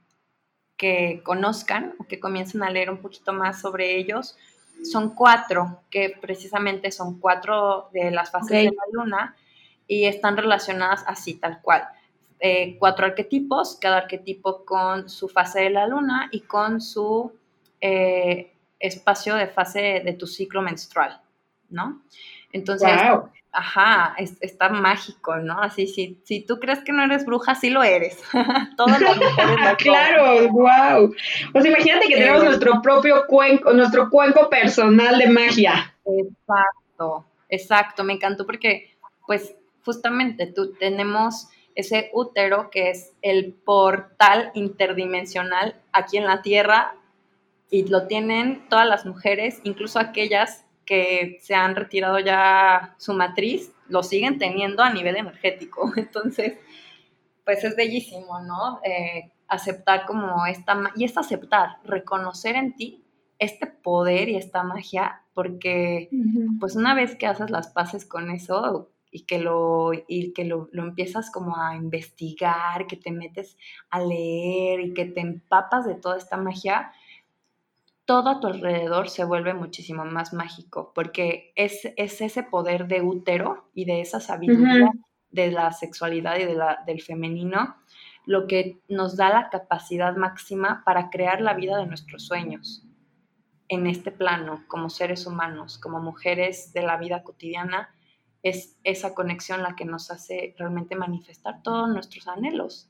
[0.77, 4.35] que conozcan o que comiencen a leer un poquito más sobre ellos
[4.83, 9.35] son cuatro, que precisamente son cuatro de las fases de la luna
[9.85, 11.87] y están relacionadas así, tal cual.
[12.39, 17.31] Eh, cuatro arquetipos, cada arquetipo con su fase de la luna y con su
[17.79, 21.21] eh, espacio de fase de tu ciclo menstrual,
[21.69, 22.01] ¿no?
[22.51, 22.89] Entonces,
[23.51, 25.59] ajá, está mágico, ¿no?
[25.61, 28.21] Así, si, si tú crees que no eres bruja, sí lo eres.
[28.77, 31.13] Todas las mujeres Claro, wow.
[31.51, 35.93] Pues imagínate que tenemos nuestro propio cuenco, nuestro cuenco personal de magia.
[36.05, 38.03] Exacto, exacto.
[38.03, 46.17] Me encantó porque, pues, justamente tú tenemos ese útero que es el portal interdimensional aquí
[46.17, 46.95] en la Tierra
[47.69, 53.73] y lo tienen todas las mujeres, incluso aquellas que se han retirado ya su matriz,
[53.89, 55.91] lo siguen teniendo a nivel energético.
[55.97, 56.57] Entonces,
[57.45, 58.79] pues es bellísimo, ¿no?
[58.83, 63.03] Eh, aceptar como esta, y es aceptar, reconocer en ti
[63.39, 66.09] este poder y esta magia, porque
[66.59, 70.69] pues una vez que haces las paces con eso y que, lo, y que lo,
[70.71, 73.55] lo, empiezas como a investigar, que te metes
[73.89, 76.91] a leer y que te empapas de toda esta magia,
[78.07, 83.01] todo a tu alrededor se vuelve muchísimo más mágico, porque es, es ese poder de
[83.01, 84.89] útero y de esa sabiduría
[85.29, 87.75] de la sexualidad y de la, del femenino
[88.25, 92.85] lo que nos da la capacidad máxima para crear la vida de nuestros sueños
[93.67, 97.93] en este plano, como seres humanos, como mujeres de la vida cotidiana,
[98.41, 102.89] es esa conexión la que nos hace realmente manifestar todos nuestros anhelos.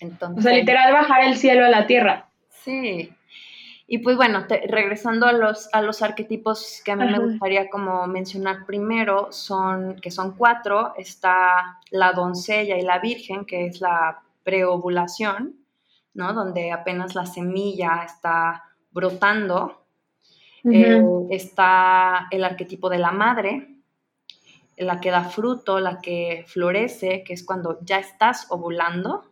[0.00, 2.28] Entonces, o sea, literal bajar el cielo a la tierra.
[2.48, 3.10] Sí,
[3.92, 8.06] y pues bueno, regresando a los, a los arquetipos que a mí me gustaría como
[8.06, 14.22] mencionar primero, son, que son cuatro, está la doncella y la virgen, que es la
[14.44, 15.56] preovulación,
[16.14, 16.32] ¿no?
[16.32, 19.84] Donde apenas la semilla está brotando.
[20.64, 23.76] Eh, está el arquetipo de la madre,
[24.78, 29.31] la que da fruto, la que florece, que es cuando ya estás ovulando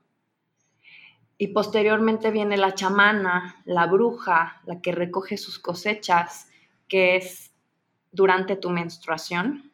[1.41, 6.51] y posteriormente viene la chamana, la bruja, la que recoge sus cosechas,
[6.87, 7.51] que es
[8.13, 9.73] durante tu menstruación.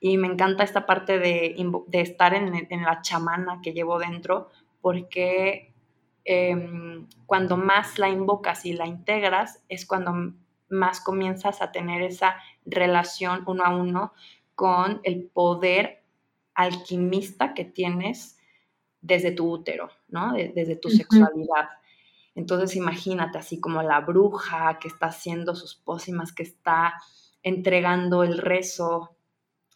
[0.00, 1.56] Y me encanta esta parte de,
[1.92, 4.48] estar en, la chamana que llevo dentro,
[4.80, 5.74] porque
[6.24, 10.32] em, cuando más la invocas y la integras, es cuando
[10.70, 14.14] más comienzas a tener esa relación uno a uno
[14.54, 16.02] con el poder
[16.54, 18.38] alquimista que tienes
[19.04, 20.32] desde tu útero, ¿no?
[20.32, 21.68] desde tu sexualidad.
[22.34, 26.94] Entonces imagínate así como la bruja que está haciendo sus pócimas, que está
[27.42, 29.14] entregando el rezo.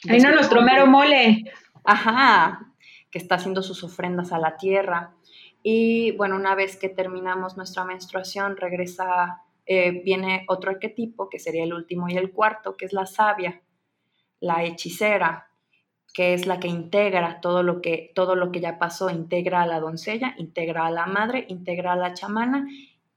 [0.08, 1.44] Ay, no, nuestro mero mole.
[1.84, 2.72] Ajá,
[3.10, 5.14] que está haciendo sus ofrendas a la tierra.
[5.62, 11.64] Y bueno, una vez que terminamos nuestra menstruación, regresa, eh, viene otro arquetipo, que sería
[11.64, 13.60] el último y el cuarto, que es la sabia,
[14.40, 15.47] la hechicera,
[16.18, 19.68] que es la que integra todo lo que, todo lo que ya pasó, integra a
[19.68, 22.66] la doncella, integra a la madre, integra a la chamana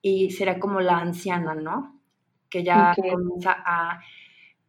[0.03, 1.99] y será como la anciana, ¿no?
[2.47, 4.01] Que ya comienza a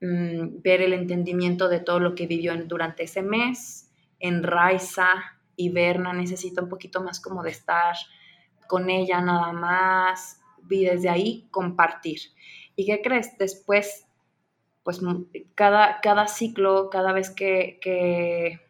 [0.00, 5.08] mm, ver el entendimiento de todo lo que vivió durante ese mes, en Raiza
[5.54, 7.96] y Berna necesita un poquito más como de estar
[8.66, 10.40] con ella nada más
[10.70, 12.18] y desde ahí compartir.
[12.76, 13.36] ¿Y qué crees?
[13.36, 14.06] Después
[14.82, 15.00] pues
[15.54, 18.60] cada, cada ciclo, cada vez que, que,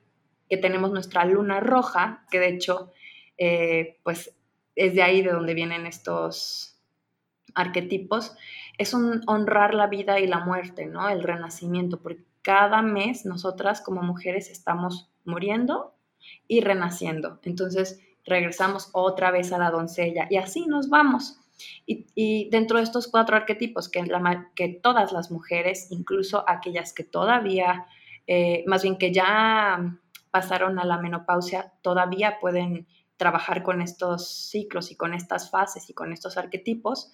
[0.60, 2.92] tenemos nuestra luna roja, que de hecho,
[3.38, 4.34] eh, pues
[4.76, 6.78] es de ahí de donde vienen estos
[7.54, 8.36] arquetipos,
[8.76, 11.08] es un honrar la vida y la muerte, ¿no?
[11.08, 15.94] El renacimiento, porque cada mes nosotras como mujeres estamos muriendo
[16.48, 17.38] y renaciendo.
[17.44, 21.38] Entonces regresamos otra vez a la doncella y así nos vamos.
[21.86, 27.86] Y, dentro de estos cuatro arquetipos, que, todas las mujeres, incluso aquellas que todavía,
[28.26, 29.98] eh, más bien que ya
[30.30, 35.94] pasaron a la menopausia, todavía pueden trabajar con estos ciclos y con estas fases y
[35.94, 37.12] con estos arquetipos,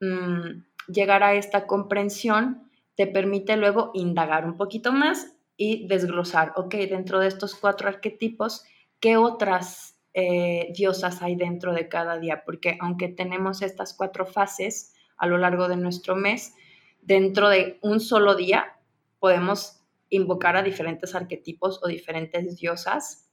[0.00, 6.74] mm, llegar a esta comprensión te permite luego indagar un poquito más y desglosar, ok,
[6.74, 8.64] dentro de estos cuatro arquetipos,
[9.00, 14.92] ¿qué otras eh, diosas hay dentro de cada día, porque aunque tenemos estas cuatro fases
[15.16, 16.54] a lo largo de nuestro mes,
[17.00, 18.76] dentro de un solo día
[19.20, 23.30] podemos invocar a diferentes arquetipos o diferentes diosas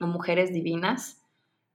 [0.00, 1.22] o mujeres divinas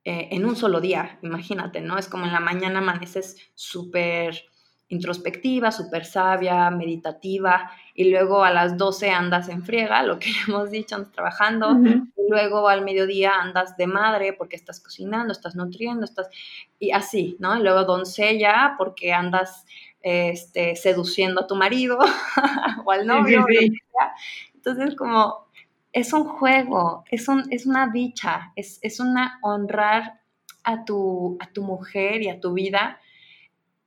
[0.04, 2.00] eh, en un solo día, imagínate, ¿no?
[2.00, 4.46] Es como en la mañana amaneces súper
[4.90, 10.72] introspectiva, súper sabia, meditativa, y luego a las 12 andas en friega, lo que hemos
[10.72, 16.06] dicho, andas trabajando, y luego al mediodía andas de madre porque estás cocinando, estás nutriendo,
[16.06, 16.30] estás,
[16.80, 17.58] y así, ¿no?
[17.58, 19.66] Y luego doncella porque andas
[20.02, 22.00] este, seduciendo a tu marido
[22.86, 23.46] o al novio.
[24.56, 25.48] Entonces, como
[25.94, 30.20] es un juego, es, un, es una dicha, es, es una honrar
[30.64, 33.00] a tu, a tu mujer y a tu vida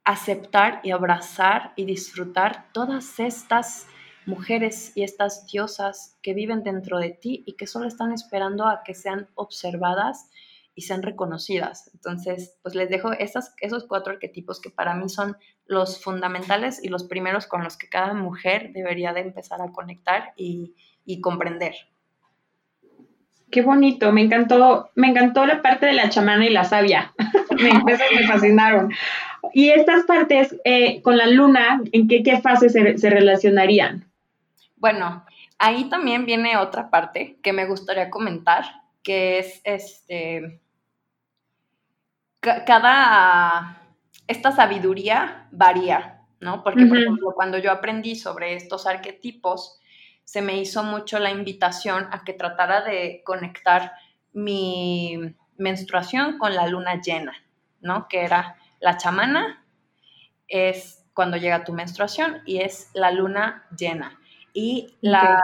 [0.05, 3.87] aceptar y abrazar y disfrutar todas estas
[4.27, 8.83] mujeres y estas diosas que viven dentro de ti y que solo están esperando a
[8.85, 10.31] que sean observadas
[10.75, 11.91] y sean reconocidas.
[11.93, 15.37] Entonces, pues les dejo esos cuatro arquetipos que para mí son
[15.67, 20.33] los fundamentales y los primeros con los que cada mujer debería de empezar a conectar
[20.37, 21.75] y, y comprender.
[23.51, 27.13] Qué bonito, me encantó, me encantó la parte de la chamana y la sabia.
[27.51, 28.91] me fascinaron.
[29.53, 34.11] Y estas partes eh, con la luna, ¿en qué, qué fase se, relacionarían?
[34.77, 35.25] Bueno,
[35.59, 38.65] ahí también viene otra parte que me gustaría comentar,
[39.03, 40.61] que es este.
[42.41, 43.79] Cada.
[44.29, 46.63] Esta sabiduría varía, ¿no?
[46.63, 49.81] Porque, por ejemplo, cuando yo aprendí sobre estos arquetipos,
[50.25, 53.93] se me hizo mucho la invitación a que tratara de conectar
[54.33, 57.35] mi menstruación con la luna llena,
[57.81, 58.07] ¿no?
[58.09, 59.65] Que era la chamana
[60.49, 64.19] es cuando llega tu menstruación y es la luna llena.
[64.53, 65.41] Y la,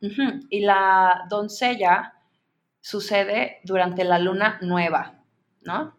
[0.00, 2.14] y la doncella
[2.80, 5.20] sucede durante la luna nueva,
[5.62, 5.96] ¿no?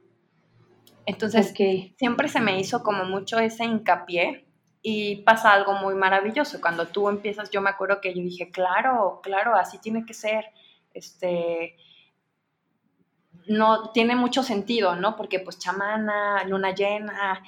[1.06, 1.54] Entonces,
[1.98, 4.46] siempre se me hizo como mucho ese hincapié
[4.82, 6.62] y pasa algo muy maravilloso.
[6.62, 10.46] Cuando tú empiezas, yo me acuerdo que yo dije, claro, claro, así tiene que ser.
[10.94, 11.76] Este,
[13.50, 15.16] no tiene mucho sentido, ¿no?
[15.16, 17.44] Porque pues chamana, luna llena.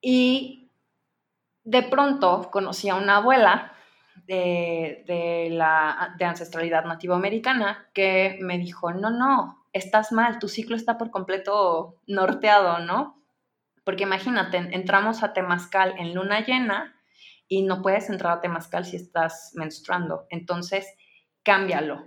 [0.00, 0.70] Y
[1.64, 3.72] de pronto conocí a una abuela
[4.26, 10.98] de, la, de ancestralidad nativoamericana que me dijo, no, no, estás mal, tu ciclo está
[10.98, 13.22] por completo norteado, ¿no?
[13.84, 17.00] Porque imagínate, entramos a Temazcal en luna llena
[17.48, 20.26] y no puedes entrar a Temazcal si estás menstruando.
[20.30, 20.86] Entonces,
[21.42, 22.06] cámbialo.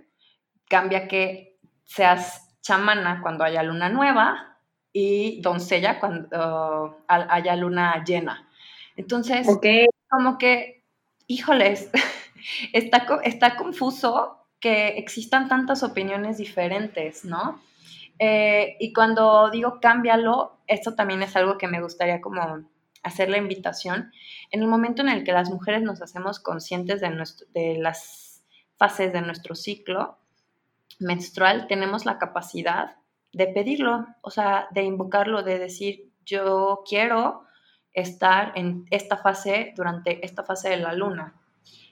[0.69, 4.58] Cambia que seas chamana cuando haya luna nueva
[4.91, 8.49] y doncella cuando haya luna llena.
[8.95, 9.47] Entonces,
[10.10, 10.84] como que,
[11.28, 11.89] híjoles,
[12.73, 17.62] está, está confuso que existan tantas opiniones diferentes, ¿no?
[18.19, 22.63] Eh, y cuando digo cámbialo, esto también es algo que me gustaría como
[23.02, 24.12] hacer la invitación.
[24.52, 27.10] En el momento en el que las mujeres nos hacemos conscientes de,
[27.53, 28.45] de las
[28.78, 30.18] fases de nuestro ciclo,
[31.00, 32.96] menstrual tenemos la capacidad
[33.32, 37.44] de pedirlo, o sea, de invocarlo, de decir, yo quiero
[37.94, 41.36] estar en esta fase durante esta fase de la luna.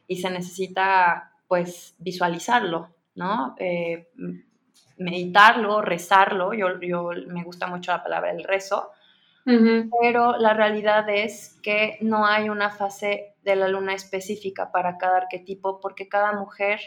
[0.08, 3.56] Y se necesita, pues, visualizarlo, ¿no?
[3.60, 4.10] Eh,
[4.98, 6.54] meditarlo, rezarlo.
[6.54, 8.92] Yo, yo, me gusta mucho la palabra el rezo.
[9.44, 15.18] Pero la realidad es que no hay una fase de la luna específica para cada
[15.18, 16.80] arquetipo porque cada mujer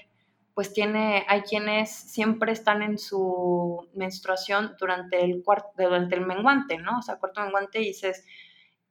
[0.54, 6.78] pues tiene, hay quienes siempre están en su menstruación durante el cuarto, durante el menguante,
[6.78, 6.98] ¿no?
[6.98, 8.24] O sea, cuarto menguante y dices,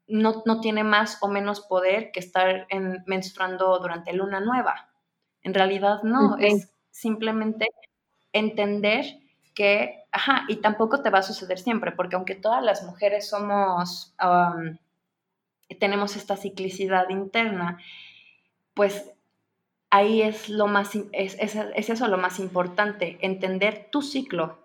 [0.07, 4.89] no, no tiene más o menos poder que estar en, menstruando durante luna nueva.
[5.41, 7.68] En realidad no, es simplemente
[8.34, 9.05] entender
[9.53, 14.14] que, ajá, y tampoco te va a suceder siempre, porque aunque todas las mujeres somos,
[15.80, 17.78] tenemos esta ciclicidad interna,
[18.74, 19.12] pues
[19.94, 24.58] ahí es lo más, es, es, eso lo más importante, entender tu ciclo,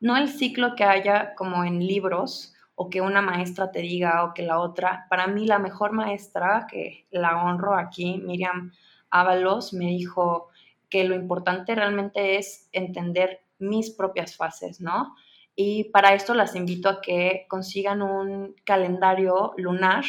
[0.00, 4.32] no el ciclo que haya como en libros o que una maestra te diga o
[4.32, 5.06] que la otra.
[5.10, 8.72] Para mí la mejor maestra, que la honro aquí, Miriam
[9.10, 10.48] Ábalos, me dijo
[10.88, 15.14] que lo importante realmente es entender mis propias fases, ¿no?
[15.54, 20.04] Y para esto las invito a que consigan un calendario lunar,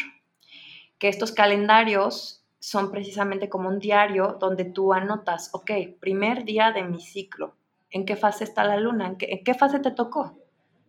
[0.98, 6.82] que estos calendarios son precisamente como un diario donde tú anotas, ok, primer día de
[6.82, 7.54] mi ciclo,
[7.92, 9.16] ¿en qué fase está la luna?
[9.20, 10.40] ¿En qué, fase te tocó?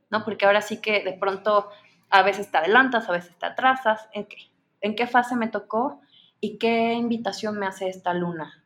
[0.09, 0.25] ¿No?
[0.25, 1.69] Porque ahora sí que de pronto
[2.09, 4.37] a veces te adelantas, a veces te atrasas, ¿en qué,
[4.81, 6.01] en qué fase me tocó
[6.41, 8.65] y qué invitación me hace esta luna?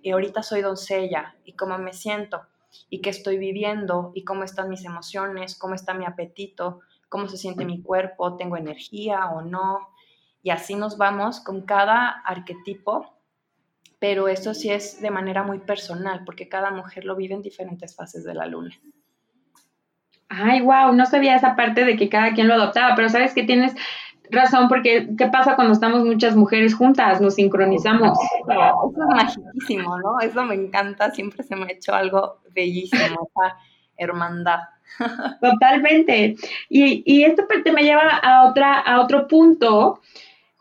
[0.00, 2.46] Y ahorita soy doncella y cómo me siento
[2.88, 6.80] y qué estoy viviendo y cómo están mis emociones, cómo está mi apetito,
[7.10, 9.90] cómo se siente mi cuerpo, tengo energía o no.
[10.42, 13.14] Y así nos vamos con cada arquetipo,
[13.98, 17.94] pero eso sí es de manera muy personal, porque cada mujer lo vive en diferentes
[17.96, 18.74] fases de la luna.
[20.28, 23.44] Ay, wow, no sabía esa parte de que cada quien lo adoptaba, pero sabes que
[23.44, 23.74] tienes
[24.30, 27.20] razón, porque ¿qué pasa cuando estamos muchas mujeres juntas?
[27.20, 28.18] Nos sincronizamos.
[28.48, 30.20] Eso es magiquísimo, ¿no?
[30.20, 33.56] Eso me encanta, siempre se me ha hecho algo bellísimo, esa
[33.96, 34.60] hermandad.
[35.40, 36.36] Totalmente.
[36.68, 40.00] Y, y esta parte me lleva a, otra, a otro punto,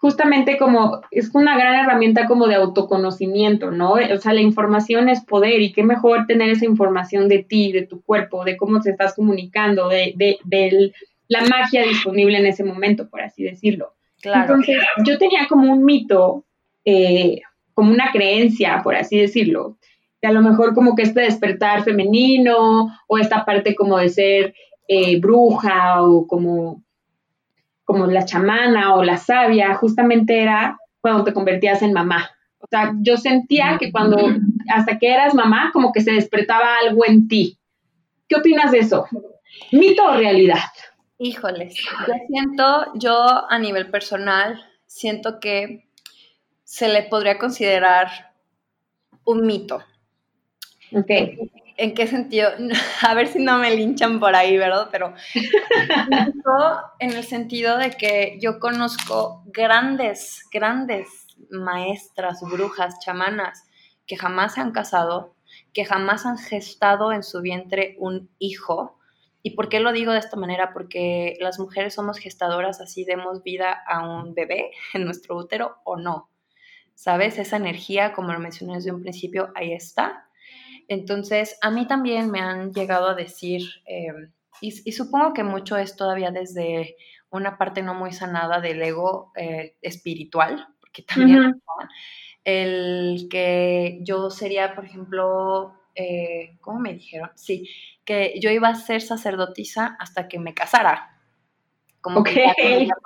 [0.08, 3.96] justamente como es una gran herramienta como de autoconocimiento, ¿no?
[3.96, 7.82] O sea, la información es poder y qué mejor tener esa información de ti, de
[7.82, 10.94] tu cuerpo, de cómo te estás comunicando, de, de, del
[11.28, 13.96] la magia disponible en ese momento, por así decirlo.
[14.22, 14.44] Claro.
[14.44, 16.46] Entonces, yo tenía como un mito,
[16.86, 17.42] eh,
[17.74, 19.76] como una creencia, por así decirlo,
[20.22, 24.56] que a lo mejor como que este despertar femenino o esta parte como de ser
[24.88, 26.82] eh, bruja o como,
[27.88, 32.30] como la chamana o la sabia, justamente era cuando te convertías en mamá.
[32.60, 34.18] O sea, yo sentía que cuando,
[34.70, 37.58] hasta que eras mamá, como que se despertaba algo en ti.
[38.28, 39.06] ¿Qué opinas de eso?
[39.72, 40.60] ¿Mito o realidad?
[41.18, 45.88] Híjoles, yo siento, yo a nivel personal, siento que
[46.66, 48.34] se le podría considerar
[49.24, 49.82] un mito.
[50.92, 51.10] Ok.
[51.78, 52.50] ¿En qué sentido?
[53.08, 54.90] A ver si no me linchan por ahí, ¿verdad?
[54.92, 55.14] Pero
[57.00, 61.08] en el sentido de que yo conozco grandes, grandes
[61.50, 63.64] maestras, brujas, chamanas,
[64.06, 65.36] que jamás se han casado,
[65.74, 68.98] que jamás han gestado en su vientre un hijo,
[69.48, 70.74] ¿Y por qué lo digo de esta manera?
[70.74, 75.96] Porque las mujeres somos gestadoras, así demos vida a un bebé en nuestro útero o
[75.96, 76.30] no.
[76.96, 77.40] ¿Sabes?
[77.40, 80.27] Esa energía, como lo mencioné desde un principio, ahí está.
[80.88, 84.08] Entonces, a mí también me han llegado a decir, eh,
[84.62, 86.96] y, supongo que mucho es todavía desde
[87.30, 91.62] una parte no muy sanada del ego eh, espiritual, porque también
[92.44, 97.30] el que yo sería, por ejemplo, eh, ¿cómo me dijeron?
[97.36, 97.70] Sí,
[98.06, 101.20] que yo iba a ser sacerdotisa hasta que me casara.
[102.00, 102.46] Como que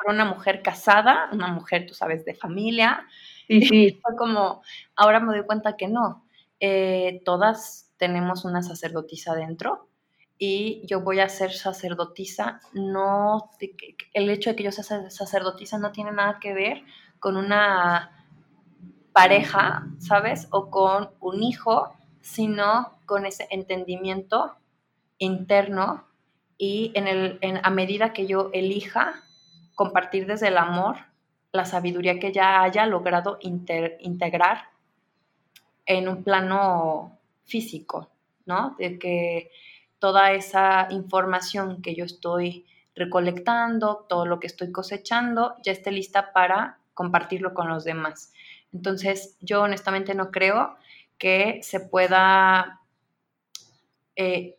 [0.07, 3.07] una mujer casada, una mujer, tú sabes, de familia.
[3.47, 3.99] Sí, sí.
[4.03, 4.61] Fue como,
[4.95, 6.23] ahora me doy cuenta que no.
[6.62, 9.89] Eh, todas tenemos una sacerdotisa dentro
[10.38, 12.62] y yo voy a ser sacerdotisa.
[12.74, 13.51] No,
[14.14, 16.84] el hecho de que yo sea sacerdotisa no tiene nada que ver
[17.20, 18.26] con una
[19.12, 20.47] pareja, ¿sabes?
[20.51, 24.55] O con un hijo, sino con ese entendimiento
[25.18, 26.07] interno
[26.57, 29.14] y en el, a medida que yo elija
[29.74, 30.97] compartir desde el amor
[31.51, 34.70] la sabiduría que ya haya logrado integrar
[35.86, 38.09] en un plano físico,
[38.45, 38.75] ¿no?
[38.77, 39.51] De que
[39.99, 42.65] toda esa información que yo estoy
[42.95, 48.34] recolectando, todo lo que estoy cosechando, ya esté lista para compartirlo con los demás.
[48.73, 50.75] Entonces, yo honestamente no creo
[51.17, 52.82] que se pueda
[54.15, 54.57] eh,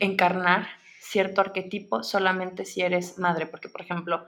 [0.00, 0.66] encarnar
[0.98, 4.26] cierto arquetipo solamente si eres madre, porque por ejemplo,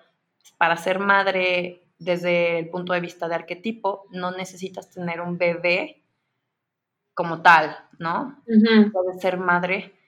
[0.59, 6.03] para ser madre desde el punto de vista de arquetipo, no necesitas tener un bebé
[7.17, 8.43] como tal, ¿no?
[8.93, 9.99] Puedes ser madre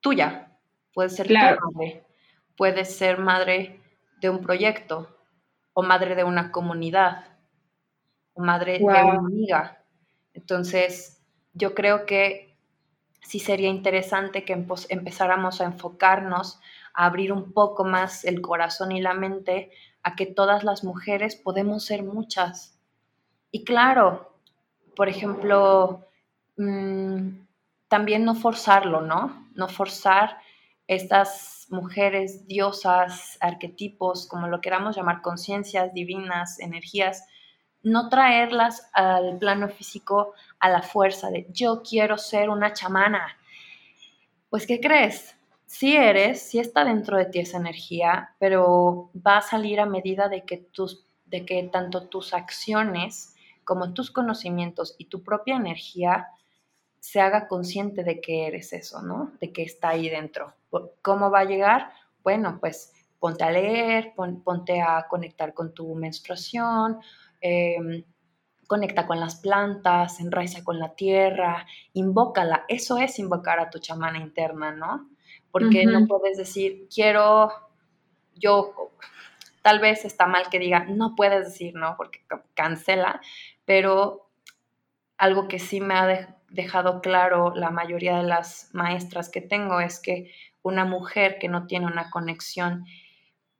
[0.00, 0.56] tuya,
[0.94, 2.06] puedes ser tu madre,
[2.56, 3.82] puedes ser madre
[4.20, 5.18] de un proyecto,
[5.72, 7.36] o madre de una comunidad,
[8.32, 9.84] o madre de una amiga.
[10.34, 11.20] Entonces,
[11.52, 12.56] yo creo que
[13.20, 16.60] sí sería interesante que empezáramos a enfocarnos,
[16.94, 19.72] a abrir un poco más el corazón y la mente
[20.04, 22.78] a que todas las mujeres podemos ser muchas.
[23.50, 24.37] Y claro,
[24.98, 26.08] por ejemplo,
[26.56, 27.28] mm,
[27.86, 29.48] también no forzarlo, ¿no?
[29.54, 30.38] No forzar
[30.88, 37.24] estas mujeres, diosas, arquetipos, como lo queramos llamar, conciencias divinas, energías,
[37.80, 43.38] no traerlas al plano físico a la fuerza de yo quiero ser una chamana.
[44.50, 45.36] Pues, ¿qué crees?
[45.64, 50.28] Sí eres, sí está dentro de ti esa energía, pero va a salir a medida
[50.28, 53.36] de que, tus, de que tanto tus acciones
[53.68, 56.28] como tus conocimientos y tu propia energía
[56.98, 59.32] se haga consciente de que eres eso, ¿no?
[59.40, 60.54] De que está ahí dentro.
[61.02, 61.92] ¿Cómo va a llegar?
[62.22, 66.98] Bueno, pues ponte a leer, ponte a conectar con tu menstruación,
[67.40, 68.04] Em,
[68.66, 72.64] conecta con las plantas, enraiza con la tierra, invócala.
[72.68, 75.08] Eso es invocar a tu chamana interna, ¿no?
[75.50, 77.50] Porque no puedes decir, quiero,
[78.34, 78.74] yo,
[79.62, 81.96] tal vez está mal que diga, no puedes decir, ¿no?
[81.96, 82.20] Porque
[82.54, 83.22] cancela,
[83.68, 84.30] pero
[85.18, 90.00] algo que sí me ha dejado claro la mayoría de las maestras que tengo es
[90.00, 92.86] que una mujer que no tiene una conexión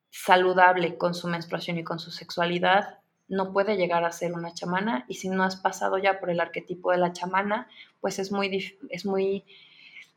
[0.09, 5.05] saludable con su menstruación y con su sexualidad no puede llegar a ser una chamana
[5.09, 7.69] y si no has pasado ya por el arquetipo de la chamana,
[8.01, 9.45] pues es muy, es muy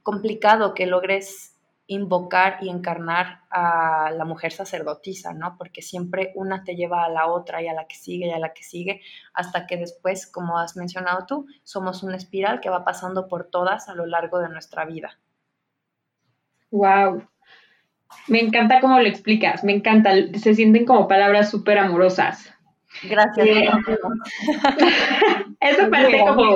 [0.03, 1.50] complicado que logres
[1.93, 5.57] invocar y encarnar a la mujer sacerdotisa, ¿no?
[5.57, 8.39] Porque siempre una te lleva a la otra y a la que sigue y a
[8.39, 9.01] la que sigue,
[9.33, 13.89] hasta que después, como has mencionado tú, somos una espiral que va pasando por todas
[13.89, 15.19] a lo largo de nuestra vida.
[16.69, 17.27] Wow.
[18.27, 22.53] Me encanta cómo lo explicas, me encanta, se sienten como palabras súper amorosas.
[23.03, 23.47] Gracias.
[25.59, 26.55] Eso parece como,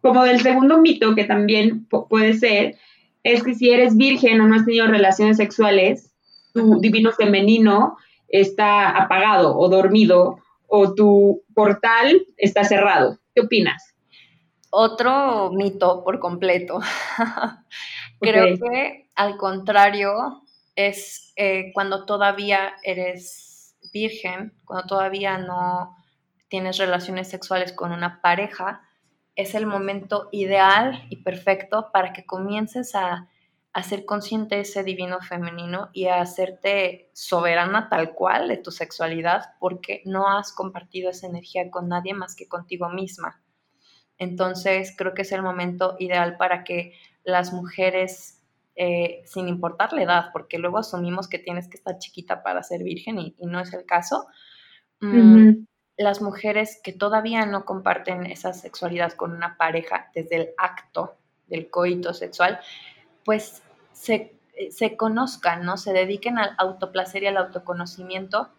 [0.00, 2.76] como del segundo mito que también puede ser,
[3.32, 6.14] es que si eres virgen o no has tenido relaciones sexuales,
[6.54, 7.96] tu divino femenino
[8.28, 13.18] está apagado o dormido o tu portal está cerrado.
[13.34, 13.96] ¿Qué opinas?
[14.70, 16.78] Otro mito por completo.
[18.20, 20.42] Creo que al contrario
[20.76, 25.96] es eh, cuando todavía eres virgen, cuando todavía no
[26.48, 28.82] tienes relaciones sexuales con una pareja,
[29.36, 33.28] es el momento ideal y perfecto para que comiences a,
[33.84, 39.50] ser consciente de ese divino femenino y a hacerte soberana tal cual de tu sexualidad
[39.60, 43.42] porque no has compartido esa energía con nadie más que contigo misma.
[44.16, 48.42] Entonces creo que es el momento ideal para que las mujeres
[48.76, 52.82] eh, sin importar la edad, porque luego asumimos que tienes que estar chiquita para ser
[52.82, 54.26] virgen y, no es el caso.
[55.00, 55.66] Mm,
[55.96, 61.16] las mujeres que todavía no comparten esa sexualidad con una pareja desde el acto
[61.46, 62.60] del coito sexual,
[63.24, 64.34] pues se,
[64.70, 65.76] se conozcan, ¿no?
[65.76, 68.50] Se dediquen al autoplacer y al autoconocimiento,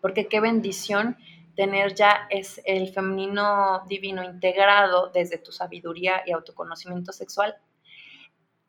[0.00, 1.16] porque qué bendición
[1.56, 7.56] tener ya es el femenino divino integrado desde tu sabiduría y autoconocimiento sexual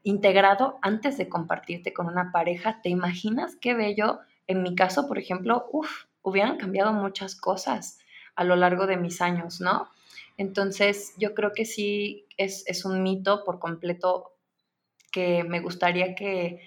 [0.04, 2.82] integrado antes de compartirte con una pareja.
[2.82, 4.20] ¿Te imaginas qué bello?
[4.48, 8.00] En mi caso, por ejemplo, uff, hubieran cambiado muchas cosas
[8.36, 9.90] a lo largo de mis años, ¿no?
[10.38, 14.32] Entonces, yo creo que sí es, es un mito por completo
[15.12, 16.62] que me gustaría que,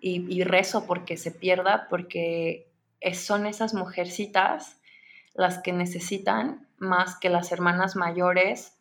[0.00, 2.68] y, y rezo porque se pierda, porque
[3.14, 4.80] son esas mujercitas
[5.34, 8.78] las que necesitan más que las hermanas mayores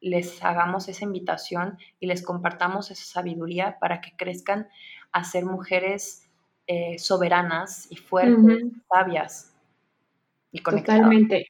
[0.00, 4.68] les hagamos esa invitación y les compartamos esa sabiduría para que crezcan
[5.12, 6.28] a ser mujeres
[6.66, 9.53] eh, soberanas y fuertes, sabias
[10.54, 11.02] y conectadas.
[11.02, 11.48] Totalmente.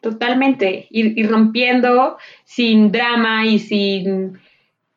[0.00, 0.86] Totalmente.
[0.90, 4.38] Y, rompiendo sin drama y sin,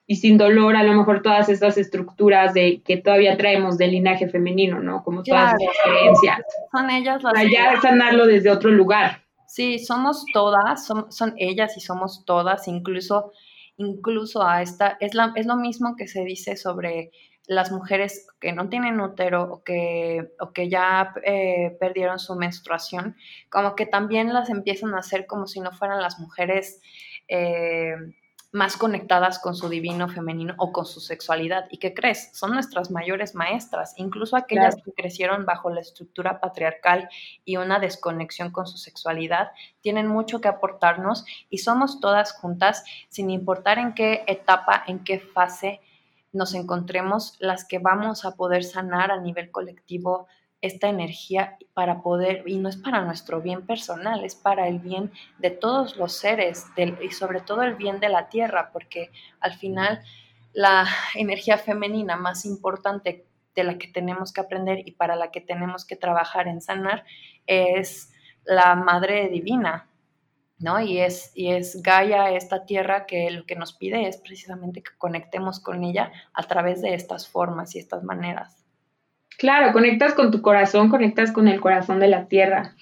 [0.05, 4.27] y sin dolor a lo mejor todas estas estructuras de que todavía traemos del linaje
[4.27, 5.03] femenino, ¿no?
[5.03, 6.41] Como todas las creencias.
[6.71, 9.23] Son ellas las Para ya sanarlo desde otro lugar.
[9.47, 13.33] Sí, somos todas, son, son ellas y somos todas, incluso,
[13.77, 17.11] incluso a esta, es, la, es lo mismo que se dice sobre
[17.47, 23.15] las mujeres que no tienen útero o que, o que ya eh, perdieron su menstruación,
[23.49, 26.81] como que también las empiezan a hacer como si no fueran las mujeres
[27.27, 27.95] eh,
[28.51, 31.65] más conectadas con su divino femenino o con su sexualidad.
[31.71, 32.31] ¿Y qué crees?
[32.33, 37.09] Son nuestras mayores maestras, incluso aquellas que crecieron bajo la estructura patriarcal
[37.45, 43.29] y una desconexión con su sexualidad, tienen mucho que aportarnos y somos todas juntas, sin
[43.29, 45.79] importar en qué etapa, en qué fase
[46.33, 50.27] nos encontremos, las que vamos a poder sanar a nivel colectivo
[50.61, 55.11] esta energía para poder, y no es para nuestro bien personal, es para el bien
[55.39, 59.09] de todos los seres y sobre todo el bien de la tierra, porque
[59.39, 60.01] al final
[60.53, 63.25] la energía femenina más importante
[63.55, 67.05] de la que tenemos que aprender y para la que tenemos que trabajar en sanar
[67.47, 68.13] es
[68.45, 69.89] la Madre Divina,
[70.61, 70.79] ¿no?
[70.79, 74.91] Y es, y es Gaia, esta tierra que lo que nos pide es precisamente que
[74.97, 78.61] conectemos con ella a través de estas formas y estas maneras.
[79.37, 82.75] Claro, conectas con tu corazón, conectas con el corazón de la tierra.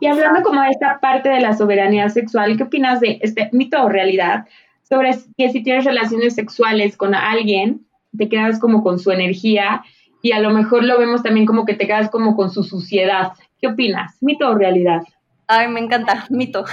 [0.00, 3.82] Y hablando como de esta parte de la soberanía sexual, ¿qué opinas de este mito
[3.82, 4.46] o realidad
[4.82, 9.82] sobre que si tienes relaciones sexuales con alguien, te quedas como con su energía
[10.22, 13.32] y a lo mejor lo vemos también como que te quedas como con su suciedad?
[13.60, 14.16] ¿Qué opinas?
[14.20, 15.02] ¿Mito o realidad?
[15.48, 16.64] Ay, me encanta, mito.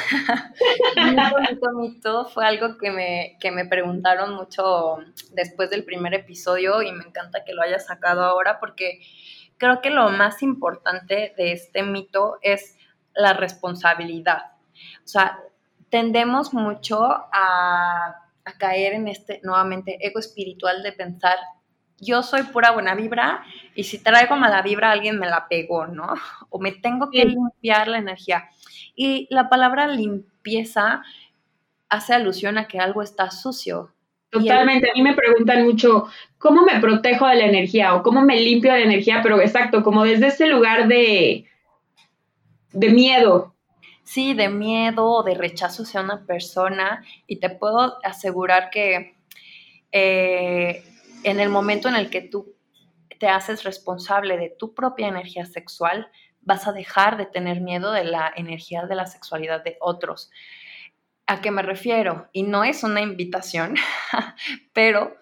[0.95, 2.25] mito, mito, mito.
[2.25, 4.97] Fue algo que me, que me preguntaron mucho
[5.31, 8.99] después del primer episodio y me encanta que lo hayas sacado ahora porque
[9.57, 12.75] creo que lo más importante de este mito es
[13.13, 14.53] la responsabilidad.
[15.03, 15.39] O sea,
[15.89, 21.37] tendemos mucho a, a caer en este, nuevamente, ego espiritual de pensar
[22.03, 23.43] yo soy pura buena vibra
[23.75, 26.13] y si traigo mala vibra alguien me la pegó, ¿no?
[26.49, 28.49] O me tengo que limpiar la energía.
[28.95, 31.03] Y la palabra limpieza
[31.89, 33.93] hace alusión a que algo está sucio.
[34.29, 36.07] Totalmente, a mí me preguntan mucho,
[36.39, 39.19] ¿cómo me protejo de la energía o cómo me limpio de la energía?
[39.21, 41.45] Pero exacto, como desde ese lugar de,
[42.71, 43.53] de miedo.
[44.03, 49.15] Sí, de miedo o de rechazo hacia una persona y te puedo asegurar que
[49.91, 50.83] eh,
[51.23, 52.55] en el momento en el que tú
[53.19, 56.09] te haces responsable de tu propia energía sexual,
[56.45, 60.29] vas a dejar de tener miedo de la energía de la sexualidad de otros.
[61.25, 62.29] ¿A qué me refiero?
[62.33, 63.75] Y no es una invitación,
[64.73, 65.15] pero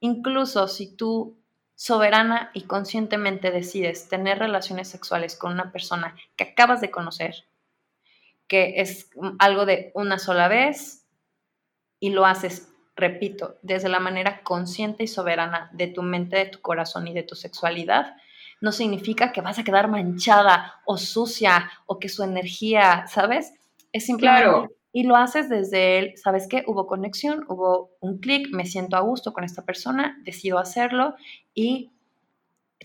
[0.00, 1.38] incluso si tú
[1.74, 7.46] soberana y conscientemente decides tener relaciones sexuales con una persona que acabas de conocer,
[8.46, 11.06] que es algo de una sola vez
[11.98, 16.60] y lo haces repito, desde la manera consciente y soberana de tu mente, de tu
[16.60, 18.16] corazón y de tu sexualidad,
[18.64, 23.52] no significa que vas a quedar manchada o sucia o que su energía, ¿sabes?
[23.92, 24.74] Es simplemente...
[24.90, 26.62] Y lo haces desde él, ¿sabes qué?
[26.66, 31.14] Hubo conexión, hubo un clic, me siento a gusto con esta persona, decido hacerlo
[31.52, 31.90] y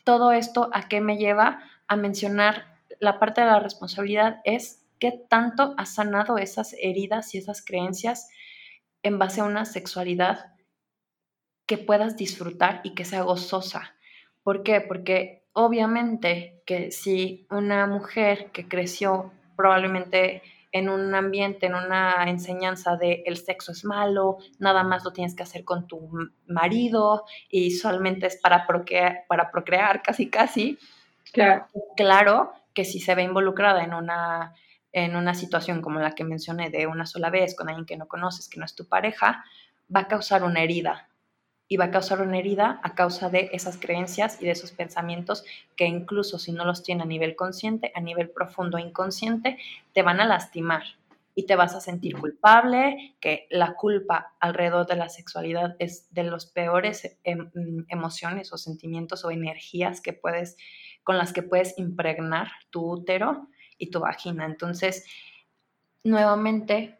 [0.04, 2.66] todo esto a qué me lleva a mencionar
[3.00, 8.28] la parte de la responsabilidad es qué tanto has sanado esas heridas y esas creencias
[9.02, 10.56] en base a una sexualidad
[11.68, 13.94] que puedas disfrutar y que sea gozosa.
[14.44, 14.82] ¿Por qué?
[14.82, 20.42] Porque obviamente que si una mujer que creció probablemente
[20.72, 25.36] en un ambiente, en una enseñanza de el sexo es malo, nada más lo tienes
[25.36, 26.10] que hacer con tu
[26.48, 30.78] marido y solamente es para procrear, para procrear casi casi.
[31.34, 31.68] Claro.
[31.98, 34.54] Claro que si se ve involucrada en una
[34.92, 38.08] en una situación como la que mencioné de una sola vez con alguien que no
[38.08, 39.44] conoces, que no es tu pareja,
[39.94, 41.09] va a causar una herida.
[41.70, 45.46] Y va a causar una herida a causa de esas creencias y de esos pensamientos
[45.78, 49.58] que incluso si no los tiene a nivel consciente, a nivel profundo inconsciente,
[49.94, 50.84] te van a lastimar
[51.40, 56.24] y te vas a sentir culpable, que la culpa alrededor de la sexualidad es de
[56.24, 57.50] los peores em,
[57.88, 60.58] emociones o sentimientos o energías que puedes
[61.04, 63.48] con las que puedes impregnar tu útero
[63.78, 64.46] y tu vagina.
[64.46, 65.06] Entonces,
[66.04, 66.99] nuevamente,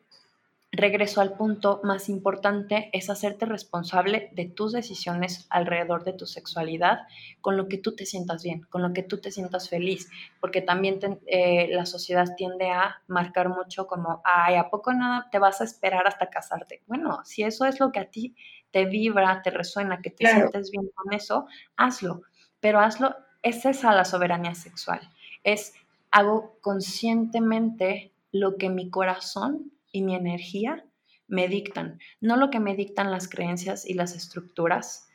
[0.72, 7.08] regreso al punto más importante, es hacerte responsable de tus decisiones alrededor de tu sexualidad,
[7.42, 10.10] con lo que tú te sientas bien, con lo que tú te sientas feliz,
[10.40, 15.40] porque también eh, la sociedad tiende a marcar mucho como, ay, ¿a poco nada te
[15.40, 16.84] vas a esperar hasta casarte?
[16.86, 18.36] Bueno, si eso es lo que a ti
[18.72, 21.48] te vibra, te resuena, que te sientes bien con eso,
[21.78, 22.22] hazlo,
[22.60, 25.00] pero hazlo, es esa la soberanía sexual,
[25.44, 25.74] es
[26.12, 30.86] hago conscientemente lo que mi corazón y mi energía
[31.28, 35.08] me dictan, no lo que me dictan las creencias y las estructuras,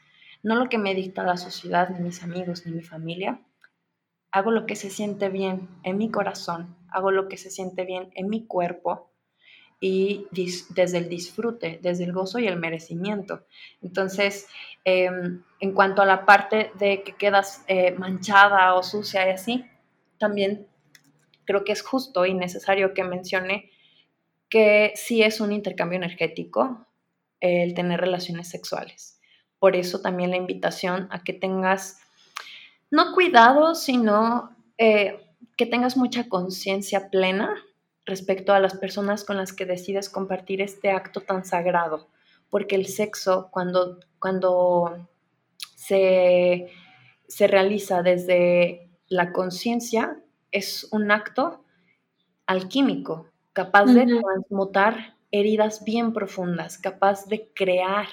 [0.43, 3.41] no lo que me dicta la sociedad, ni mis amigos, ni mi familia.
[4.31, 8.11] Hago lo que se siente bien en mi corazón, hago lo que se siente bien
[8.15, 9.11] en mi cuerpo
[9.81, 13.47] y desde el disfrute, desde el gozo y el merecimiento.
[13.83, 14.49] Entonces,
[14.85, 19.65] em, en cuanto a la parte de que quedas eh, manchada o sucia y así,
[20.19, 20.67] también
[21.45, 23.71] creo que es justo y necesario que mencione
[24.55, 26.87] que sí es un intercambio energético
[27.41, 29.21] el tener relaciones sexuales.
[29.59, 31.99] Por eso también la invitación a que tengas,
[32.89, 35.19] no cuidado, sino eh,
[35.57, 37.53] que tengas mucha conciencia plena
[38.07, 42.07] respecto a las personas con las que decides compartir este acto tan sagrado.
[42.49, 45.09] Porque el sexo, cuando, cuando
[45.75, 46.71] se,
[47.27, 50.17] se realiza desde la conciencia
[50.53, 51.65] es un acto
[52.47, 58.07] alquímico, capaz de transmutar heridas bien profundas, capaz de crear,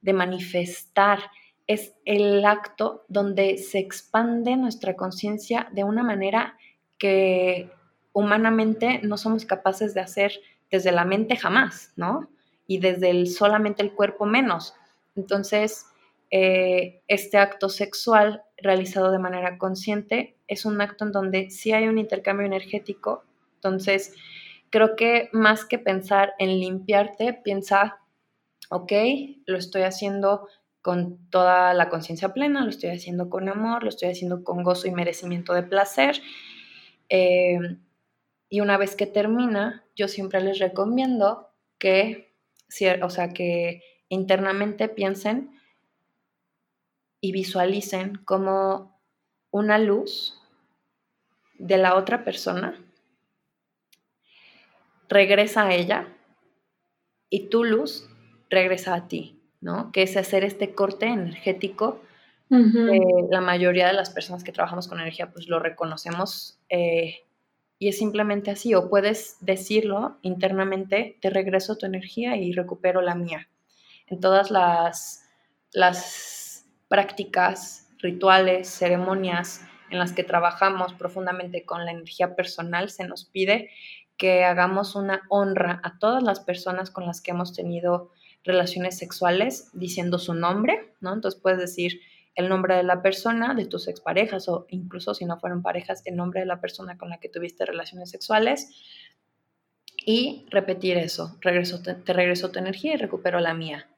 [0.00, 1.18] de manifestar.
[1.66, 6.56] Es el acto donde se expande nuestra conciencia de una manera
[6.98, 7.70] que
[8.12, 10.32] humanamente no somos capaces de hacer
[10.70, 12.30] desde la mente jamás, ¿no?
[12.66, 14.74] Y desde el, solamente el cuerpo menos.
[15.16, 15.86] Entonces,
[16.30, 21.88] eh, este acto sexual realizado de manera consciente es un acto en donde sí hay
[21.88, 23.24] un intercambio energético.
[23.56, 24.14] Entonces,
[24.70, 27.98] creo que más que pensar en limpiarte, piensa,
[28.70, 28.92] ok,
[29.46, 30.48] lo estoy haciendo
[30.82, 34.86] con toda la conciencia plena, lo estoy haciendo con amor, lo estoy haciendo con gozo
[34.86, 36.20] y merecimiento de placer.
[37.08, 37.58] Eh,
[38.48, 41.48] y una vez que termina, yo siempre les recomiendo
[41.78, 42.32] que,
[43.02, 45.58] o sea, que internamente piensen
[47.20, 49.00] y visualicen como
[49.50, 50.40] una luz
[51.58, 52.85] de la otra persona
[55.08, 56.08] regresa a ella
[57.30, 58.08] y tu luz
[58.50, 59.90] regresa a ti, ¿no?
[59.92, 62.00] Que es hacer este corte energético.
[62.48, 67.16] la mayoría de las personas que trabajamos con energía, pues lo reconocemos eh,
[67.78, 68.74] y es simplemente así.
[68.74, 73.48] O puedes decirlo internamente, te regreso tu energía y recupero la mía.
[74.06, 75.28] En todas las,
[75.72, 83.24] las prácticas, rituales, ceremonias en las que trabajamos profundamente con la energía personal, se nos
[83.24, 83.70] pide
[84.16, 88.10] que hagamos una honra a todas las personas con las que hemos tenido
[88.44, 91.12] relaciones sexuales diciendo su nombre, ¿no?
[91.12, 92.00] Entonces puedes decir
[92.34, 96.16] el nombre de la persona, de tus exparejas o incluso si no fueron parejas, el
[96.16, 98.70] nombre de la persona con la que tuviste relaciones sexuales
[100.04, 103.88] y repetir eso, regreso, te, te regreso tu energía y recupero la mía.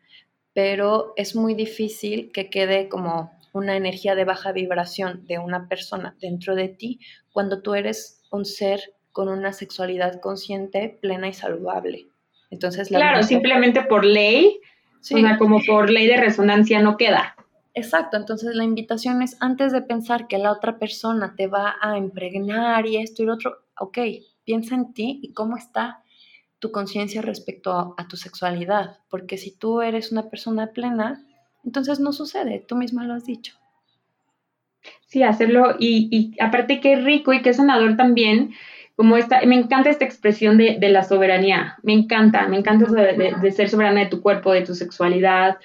[0.54, 6.16] Pero es muy difícil que quede como una energía de baja vibración de una persona
[6.20, 7.00] dentro de ti
[7.32, 12.06] cuando tú eres un ser con una sexualidad consciente, plena y saludable.
[12.52, 14.60] Entonces, claro, simplemente por ley,
[15.40, 17.34] como por ley de resonancia no queda.
[17.74, 21.98] Exacto, entonces la invitación es antes de pensar que la otra persona te va a
[21.98, 23.98] impregnar y esto y lo otro, ok,
[24.44, 26.04] piensa en ti y cómo está
[26.60, 31.26] tu conciencia respecto a, tu sexualidad, porque si tú eres una persona plena,
[31.64, 33.56] entonces no sucede, tú misma lo has dicho.
[35.08, 38.54] Sí, hacerlo y, y aparte qué rico y qué sanador también
[38.99, 43.68] como esta, me encanta esta expresión de, la soberanía, me encanta, me encanta de, ser
[43.68, 45.59] soberana de tu cuerpo, de tu sexualidad,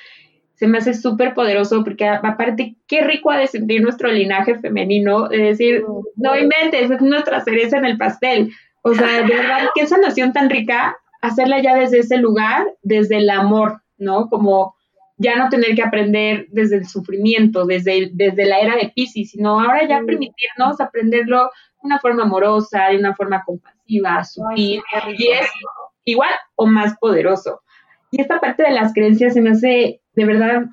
[0.54, 5.30] se me hace súper poderoso porque aparte, qué rico ha de sentir nuestro linaje femenino,
[5.30, 5.84] de decir,
[6.16, 8.52] no inventes, es nuestra cereza en el pastel,
[8.84, 13.32] o sea, de verdad, qué sanación tan rica hacerla ya desde ese lugar, desde el
[13.32, 14.30] amor, ¿no?
[14.30, 14.76] Como
[15.24, 19.60] ya no tener que aprender desde el sufrimiento, desde, desde la era de Pisces, sino
[19.60, 21.50] ahora ya permitirnos aprenderlo
[21.82, 24.82] una forma amorosa, de una forma compasiva, sutil,
[25.18, 25.50] y es
[26.06, 27.62] igual o más poderoso.
[28.12, 30.66] Y esta parte de las creencias se me hace de verdad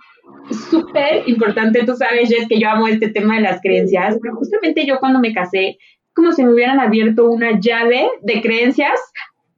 [0.71, 1.85] súper importante.
[1.85, 5.21] Tú sabes, Jess, que yo amo este tema de las creencias, pero justamente yo cuando
[5.21, 5.79] me casé,
[6.15, 9.01] como si me hubieran abierto una llave de creencias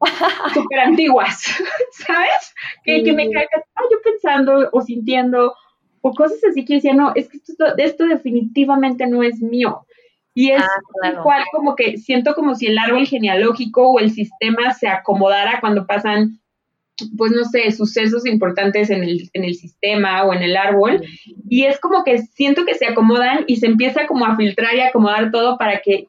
[0.55, 1.42] súper antiguas,
[2.07, 2.55] ¿sabes?
[2.84, 5.55] Que, que me estaba yo pensando o sintiendo
[6.03, 9.86] o cosas así que decía, no, es que esto, esto definitivamente no es mío.
[10.34, 14.72] Y es ah, igual como que siento como si el árbol genealógico o el sistema
[14.72, 16.40] se acomodara cuando pasan,
[17.16, 21.05] pues no sé, sucesos importantes en el, en el sistema o en el árbol.
[21.48, 24.80] Y es como que siento que se acomodan y se empieza como a filtrar y
[24.80, 26.09] acomodar todo para que,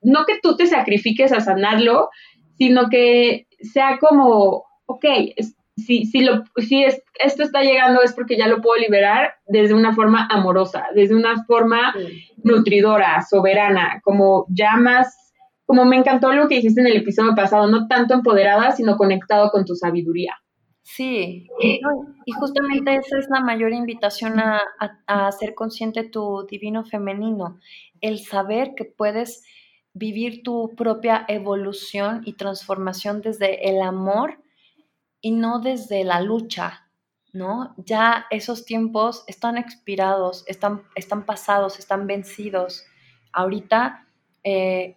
[0.00, 2.08] no que tú te sacrifiques a sanarlo,
[2.60, 5.04] sino que sea como, ok,
[5.78, 9.72] si, si, lo, si es, esto está llegando es porque ya lo puedo liberar desde
[9.72, 11.94] una forma amorosa, desde una forma
[12.44, 15.32] nutridora, soberana, como ya más,
[15.64, 19.50] como me encantó lo que dijiste en el episodio pasado, no tanto empoderada, sino conectado
[19.50, 20.34] con tu sabiduría.
[20.82, 24.60] Sí, y justamente esa es la mayor invitación a,
[25.06, 27.58] a, a ser consciente tu divino femenino,
[28.02, 29.44] el saber que puedes
[30.00, 34.42] vivir tu propia evolución y transformación desde el amor
[35.20, 36.88] y no desde la lucha,
[37.34, 37.74] ¿no?
[37.76, 42.86] Ya esos tiempos están expirados, están, están pasados, están vencidos.
[43.30, 44.06] Ahorita
[44.42, 44.96] eh,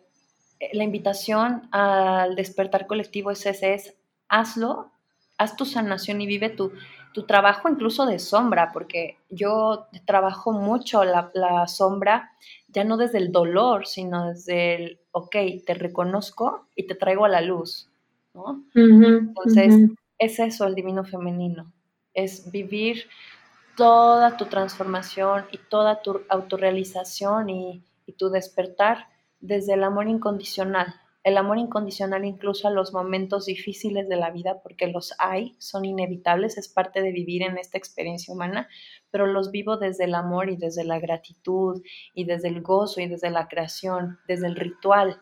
[0.71, 3.95] la invitación al despertar colectivo es ese, es
[4.29, 4.93] hazlo,
[5.37, 6.71] haz tu sanación y vive tu,
[7.13, 12.31] tu trabajo incluso de sombra, porque yo trabajo mucho la, la, sombra,
[12.73, 17.29] ya no desde el dolor, sino desde el, ok, te reconozco y te traigo a
[17.29, 17.89] la luz,
[18.33, 18.63] ¿no?
[18.73, 21.71] Entonces, es eso el divino femenino,
[22.13, 23.05] es vivir
[23.77, 29.07] toda tu transformación y toda tu autorrealización y, y tu despertar
[29.39, 30.95] desde el amor incondicional.
[31.23, 35.85] El amor incondicional incluso a los momentos difíciles de la vida, porque los hay, son
[35.85, 38.67] inevitables, es parte de vivir en esta experiencia humana,
[39.09, 41.81] pero los vivo desde el amor y desde la gratitud
[42.13, 45.21] y desde el gozo y desde la creación, desde el ritual,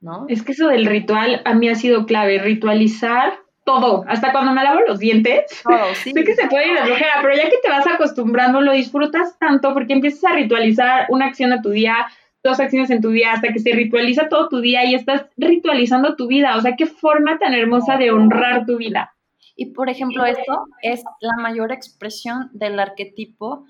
[0.00, 0.26] ¿no?
[0.28, 4.62] Es que eso del ritual a mí ha sido clave, ritualizar todo, hasta cuando me
[4.62, 5.44] lavo los dientes.
[5.94, 6.12] sí.
[6.12, 9.38] sé que se puede ir de flojera, pero ya que te vas acostumbrando, lo disfrutas
[9.38, 12.06] tanto porque empiezas a ritualizar una acción a tu día,
[12.46, 16.16] dos acciones en tu día, hasta que se ritualiza todo tu día y estás ritualizando
[16.16, 16.56] tu vida.
[16.56, 19.14] O sea, qué forma tan hermosa de honrar tu vida.
[19.56, 23.64] Y por ejemplo, esto es la mayor expresión del arquetipo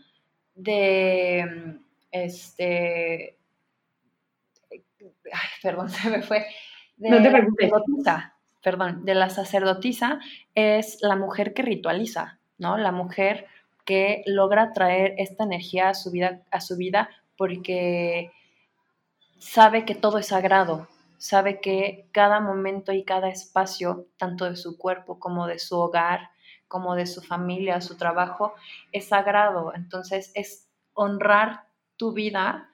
[0.54, 1.78] de
[2.10, 3.36] este.
[4.70, 6.46] Ay, perdón, se me fue.
[6.98, 7.70] no te preocupes
[8.62, 10.18] perdón, de la sacerdotisa
[10.56, 12.76] es la mujer que ritualiza, ¿no?
[12.76, 13.46] La mujer
[13.84, 18.32] que logra traer esta energía a su vida, a su vida porque
[19.38, 24.76] sabe que todo es sagrado, sabe que cada momento y cada espacio, tanto de su
[24.78, 26.30] cuerpo como de su hogar,
[26.68, 28.54] como de su familia, su trabajo,
[28.92, 29.72] es sagrado.
[29.74, 31.64] Entonces es honrar
[31.96, 32.68] tu vida,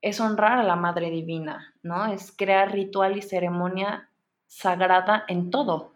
[0.00, 2.06] es honrar a la Madre Divina, ¿no?
[2.06, 4.08] Es crear ritual y ceremonia
[4.46, 5.92] sagrada en todo,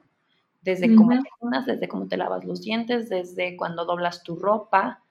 [0.61, 5.03] desde cómo te unas, desde cómo te lavas los dientes, desde cuando doblas tu ropa.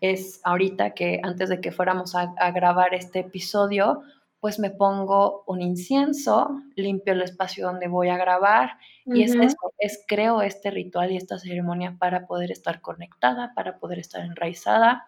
[0.00, 4.02] Es ahorita que antes de que fuéramos a, grabar este episodio,
[4.46, 9.34] pues me pongo un incienso, limpio el espacio donde voy a grabar y es
[9.80, 15.04] es creo este ritual y esta ceremonia para poder estar conectada, para poder estar enraizada.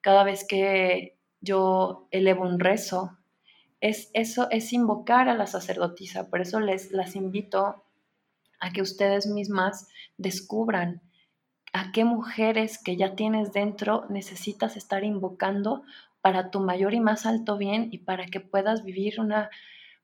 [0.00, 3.16] Cada vez que yo elevo un rezo,
[3.80, 6.28] es eso, es invocar a la sacerdotisa.
[6.28, 7.84] Por eso les las invito
[8.58, 11.00] a que ustedes mismas descubran
[11.72, 15.84] a qué mujeres que ya tienes dentro necesitas estar invocando
[16.24, 19.50] para tu mayor y más alto bien y para que puedas vivir una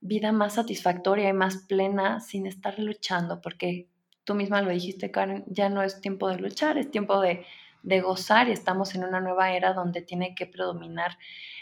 [0.02, 3.88] vida más satisfactoria y más plena sin estar luchando, porque
[4.24, 7.46] tú misma lo dijiste, Karen, ya no es tiempo de luchar, es tiempo de,
[7.82, 11.16] de gozar y estamos en una nueva era donde tiene que predominar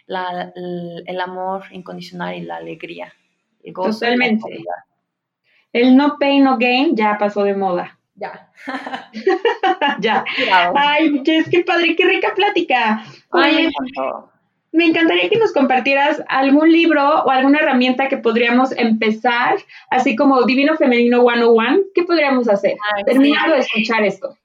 [0.09, 3.15] el, amor incondicional y la alegría.
[3.63, 4.65] El Totalmente.
[5.73, 7.97] El no pain, no gain ya pasó de moda.
[8.17, 8.51] Ya.
[10.01, 10.25] ya.
[10.75, 13.05] Ay, es que padre, qué rica plática.
[13.31, 13.71] Ay,
[14.73, 19.57] me encantaría que nos compartieras algún libro o alguna herramienta que podríamos empezar,
[19.91, 21.79] así como Divino Femenino 101.
[21.95, 22.77] ¿Qué podríamos hacer?
[23.07, 24.37] Terminando de escuchar esto.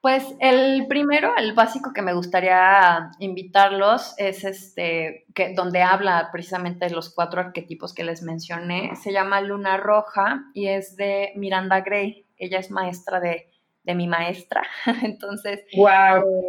[0.00, 6.86] Pues el primero, el básico que me gustaría invitarlos es este, que, donde habla precisamente
[6.86, 8.94] de los cuatro arquetipos que les mencioné.
[8.94, 12.26] Se llama Luna Roja y es de Miranda Gray.
[12.36, 13.48] Ella es maestra de,
[13.84, 14.62] mi maestra.
[15.02, 15.64] Entonces,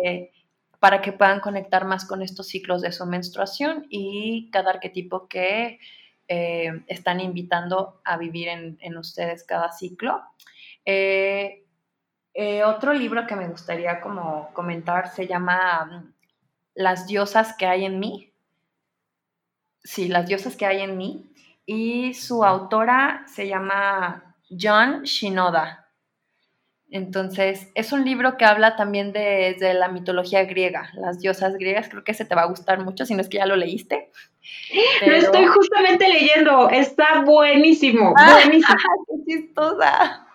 [0.04, 0.32] eh,
[0.80, 5.80] para que puedan conectar más con estos ciclos de su menstruación y cada arquetipo que
[6.28, 10.22] eh, están invitando a vivir en, ustedes cada ciclo.
[10.86, 11.66] Eh,
[12.34, 16.14] eh, otro libro que me gustaría como comentar se llama mm,
[16.76, 18.32] Las diosas que hay en mí.
[19.84, 21.34] Sí, Las diosas que hay en mí.
[21.66, 25.79] Y su autora se llama John Shinoda.
[26.92, 31.88] Entonces, es un libro que habla también de, la mitología griega, las diosas griegas.
[31.88, 34.10] Creo que se te va a gustar mucho, si no es que ya lo leíste.
[35.06, 38.78] Lo estoy justamente leyendo, está buenísimo, ah, buenísimo.
[39.08, 40.26] ¡Qué chistosa!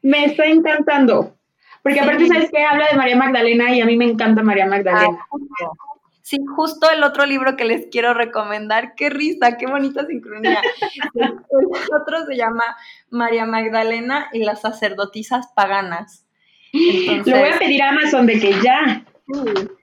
[0.00, 1.36] Me está encantando.
[1.82, 2.64] Porque aparte, ¿sabes qué?
[2.64, 5.18] Habla de María Magdalena y a mí me encanta María Magdalena.
[5.20, 5.70] Ah,
[6.22, 8.94] sí, justo el otro libro que les quiero recomendar.
[8.94, 10.60] Qué risa, qué bonita sincronía.
[11.14, 11.32] el
[12.00, 12.64] otro se llama
[13.12, 16.26] María Magdalena y las sacerdotisas paganas.
[16.72, 19.04] Lo voy a pedir a Amazon de que ya.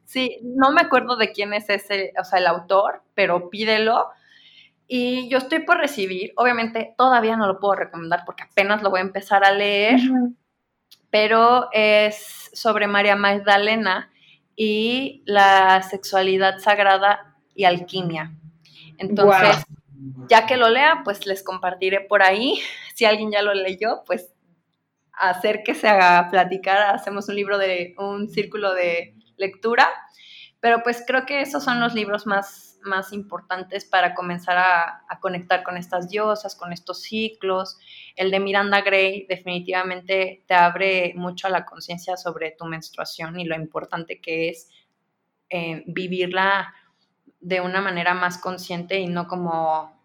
[0.05, 4.07] Sí, no me acuerdo de quién es ese, o sea, el autor, pero pídelo
[4.91, 8.97] y yo estoy por recibir, obviamente todavía no lo puedo recomendar porque apenas lo voy
[8.97, 9.99] a empezar a leer,
[11.11, 14.09] pero es sobre María Magdalena
[14.55, 18.33] y la sexualidad sagrada y alquimia.
[18.97, 19.63] Entonces,
[20.27, 22.59] ya que lo lea, pues les compartiré por ahí.
[22.95, 24.33] Si alguien ya lo leyó, pues
[25.13, 29.89] hacer que se haga platicar, hacemos un libro de un círculo de lectura.
[30.59, 35.63] Pero pues creo que esos son los libros más más importantes para comenzar a, conectar
[35.63, 37.77] con estas diosas, con estos ciclos.
[38.15, 43.45] El de Miranda Gray definitivamente te abre mucho a la conciencia sobre tu menstruación y
[43.45, 44.69] lo importante que es
[45.49, 46.73] eh, vivirla
[47.39, 49.97] de una manera más consciente y no como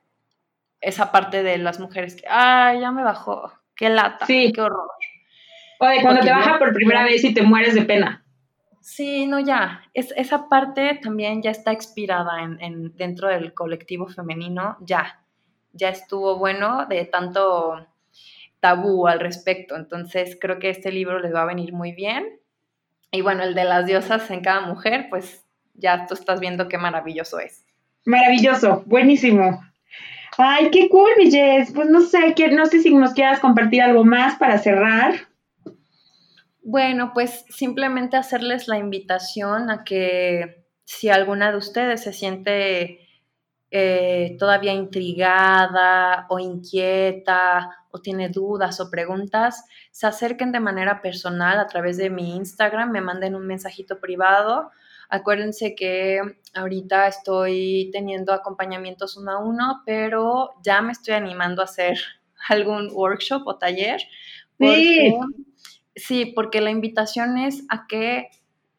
[0.80, 4.90] esa parte de las mujeres que, ay, ya me bajó, qué lata, qué horror.
[5.80, 8.24] O de cuando te baja por primera vez y te mueres de pena.
[8.80, 9.82] Sí, no, ya.
[9.94, 15.24] Es, esa parte también ya está expirada en, dentro del colectivo femenino, ya.
[15.72, 17.86] Ya estuvo bueno de tanto
[18.60, 19.74] tabú al respecto.
[19.74, 22.40] Entonces creo que este libro les va a venir muy bien.
[23.10, 25.43] Y bueno, el de las diosas en cada mujer, pues
[25.74, 27.64] ya tú estás viendo qué maravilloso es.
[28.04, 29.60] Maravilloso, buenísimo.
[30.36, 31.72] Ay, qué cool, Jess.
[31.72, 35.14] Pues no sé, no sé si nos quieras compartir algo más para cerrar.
[36.62, 43.00] Bueno, pues simplemente hacerles la invitación a que si alguna de ustedes se siente
[43.70, 51.58] eh, todavía intrigada o inquieta o tiene dudas o preguntas, se acerquen de manera personal
[51.58, 54.70] a través de mi Instagram, me manden un mensajito privado.
[55.14, 56.20] Acuérdense que
[56.54, 61.98] ahorita estoy teniendo acompañamientos uno a uno, pero ya me estoy animando a hacer
[62.48, 64.00] algún workshop o taller.
[64.58, 65.14] sí
[65.96, 68.28] Sí, porque la invitación es a que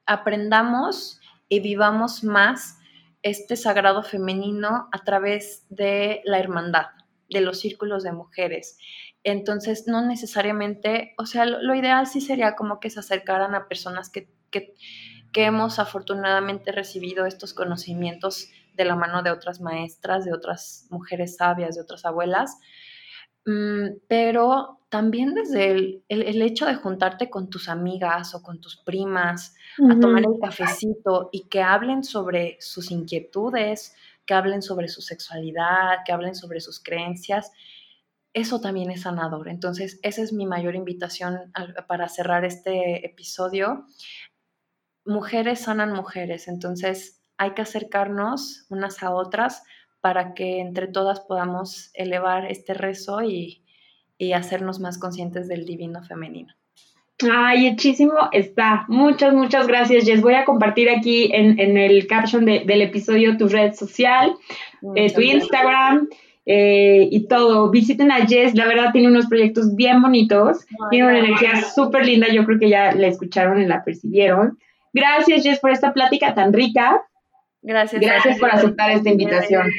[0.05, 2.77] aprendamos y vivamos más
[3.23, 6.87] este sagrado femenino a través de la hermandad,
[7.29, 8.77] de los círculos de mujeres.
[9.23, 14.09] Entonces, no necesariamente, o sea, lo, ideal sí sería como que se acercaran a personas
[14.09, 14.75] que, que,
[15.35, 21.35] que hemos afortunadamente recibido estos conocimientos de la mano de otras maestras, de otras mujeres
[21.35, 22.57] sabias, de otras abuelas,
[23.45, 28.77] Mm, pero también desde el, el, hecho de juntarte con tus amigas o con tus
[28.77, 35.01] primas a tomar el cafecito y que hablen sobre sus inquietudes, que hablen sobre su
[35.01, 37.51] sexualidad, que hablen sobre sus creencias,
[38.33, 39.47] eso también es sanador.
[39.47, 41.51] Entonces, esa es mi mayor invitación
[41.87, 43.85] para cerrar este episodio.
[45.05, 49.63] Mujeres sanan mujeres, entonces hay que acercarnos unas a otras
[50.01, 53.61] para que entre todas podamos elevar este rezo y,
[54.33, 56.53] hacernos más conscientes del divino femenino.
[57.29, 58.85] Ay, hechísimo está.
[58.87, 60.21] Muchas, muchas gracias, Jess.
[60.21, 64.33] Voy a compartir aquí en, el caption del episodio tu red social,
[64.95, 66.07] eh, tu Instagram
[66.45, 67.71] eh, y todo.
[67.71, 72.27] Visiten a Jess, la verdad tiene unos proyectos bien bonitos, tiene una energía súper linda,
[72.31, 74.57] yo creo que ya la escucharon y la percibieron.
[74.95, 77.05] Gracias, Jess, por esta plática tan rica.
[77.61, 78.01] Gracias.
[78.01, 79.69] Gracias por aceptar esta invitación.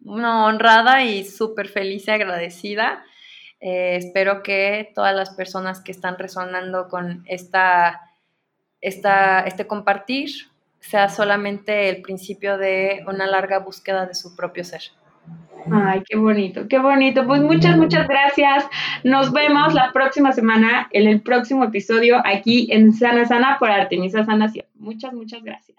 [0.00, 3.04] Una honrada y súper feliz y agradecida.
[3.60, 8.00] Eh, espero que todas las personas que están resonando con esta,
[8.80, 10.30] esta, este compartir
[10.80, 14.80] sea solamente el principio de una larga búsqueda de su propio ser.
[15.70, 17.26] Ay, qué bonito, qué bonito.
[17.26, 18.66] Pues muchas, muchas gracias.
[19.04, 24.24] Nos vemos la próxima semana en el próximo episodio aquí en Sana Sana por Artemisa
[24.24, 24.66] Sanación.
[24.76, 25.78] Muchas, muchas gracias.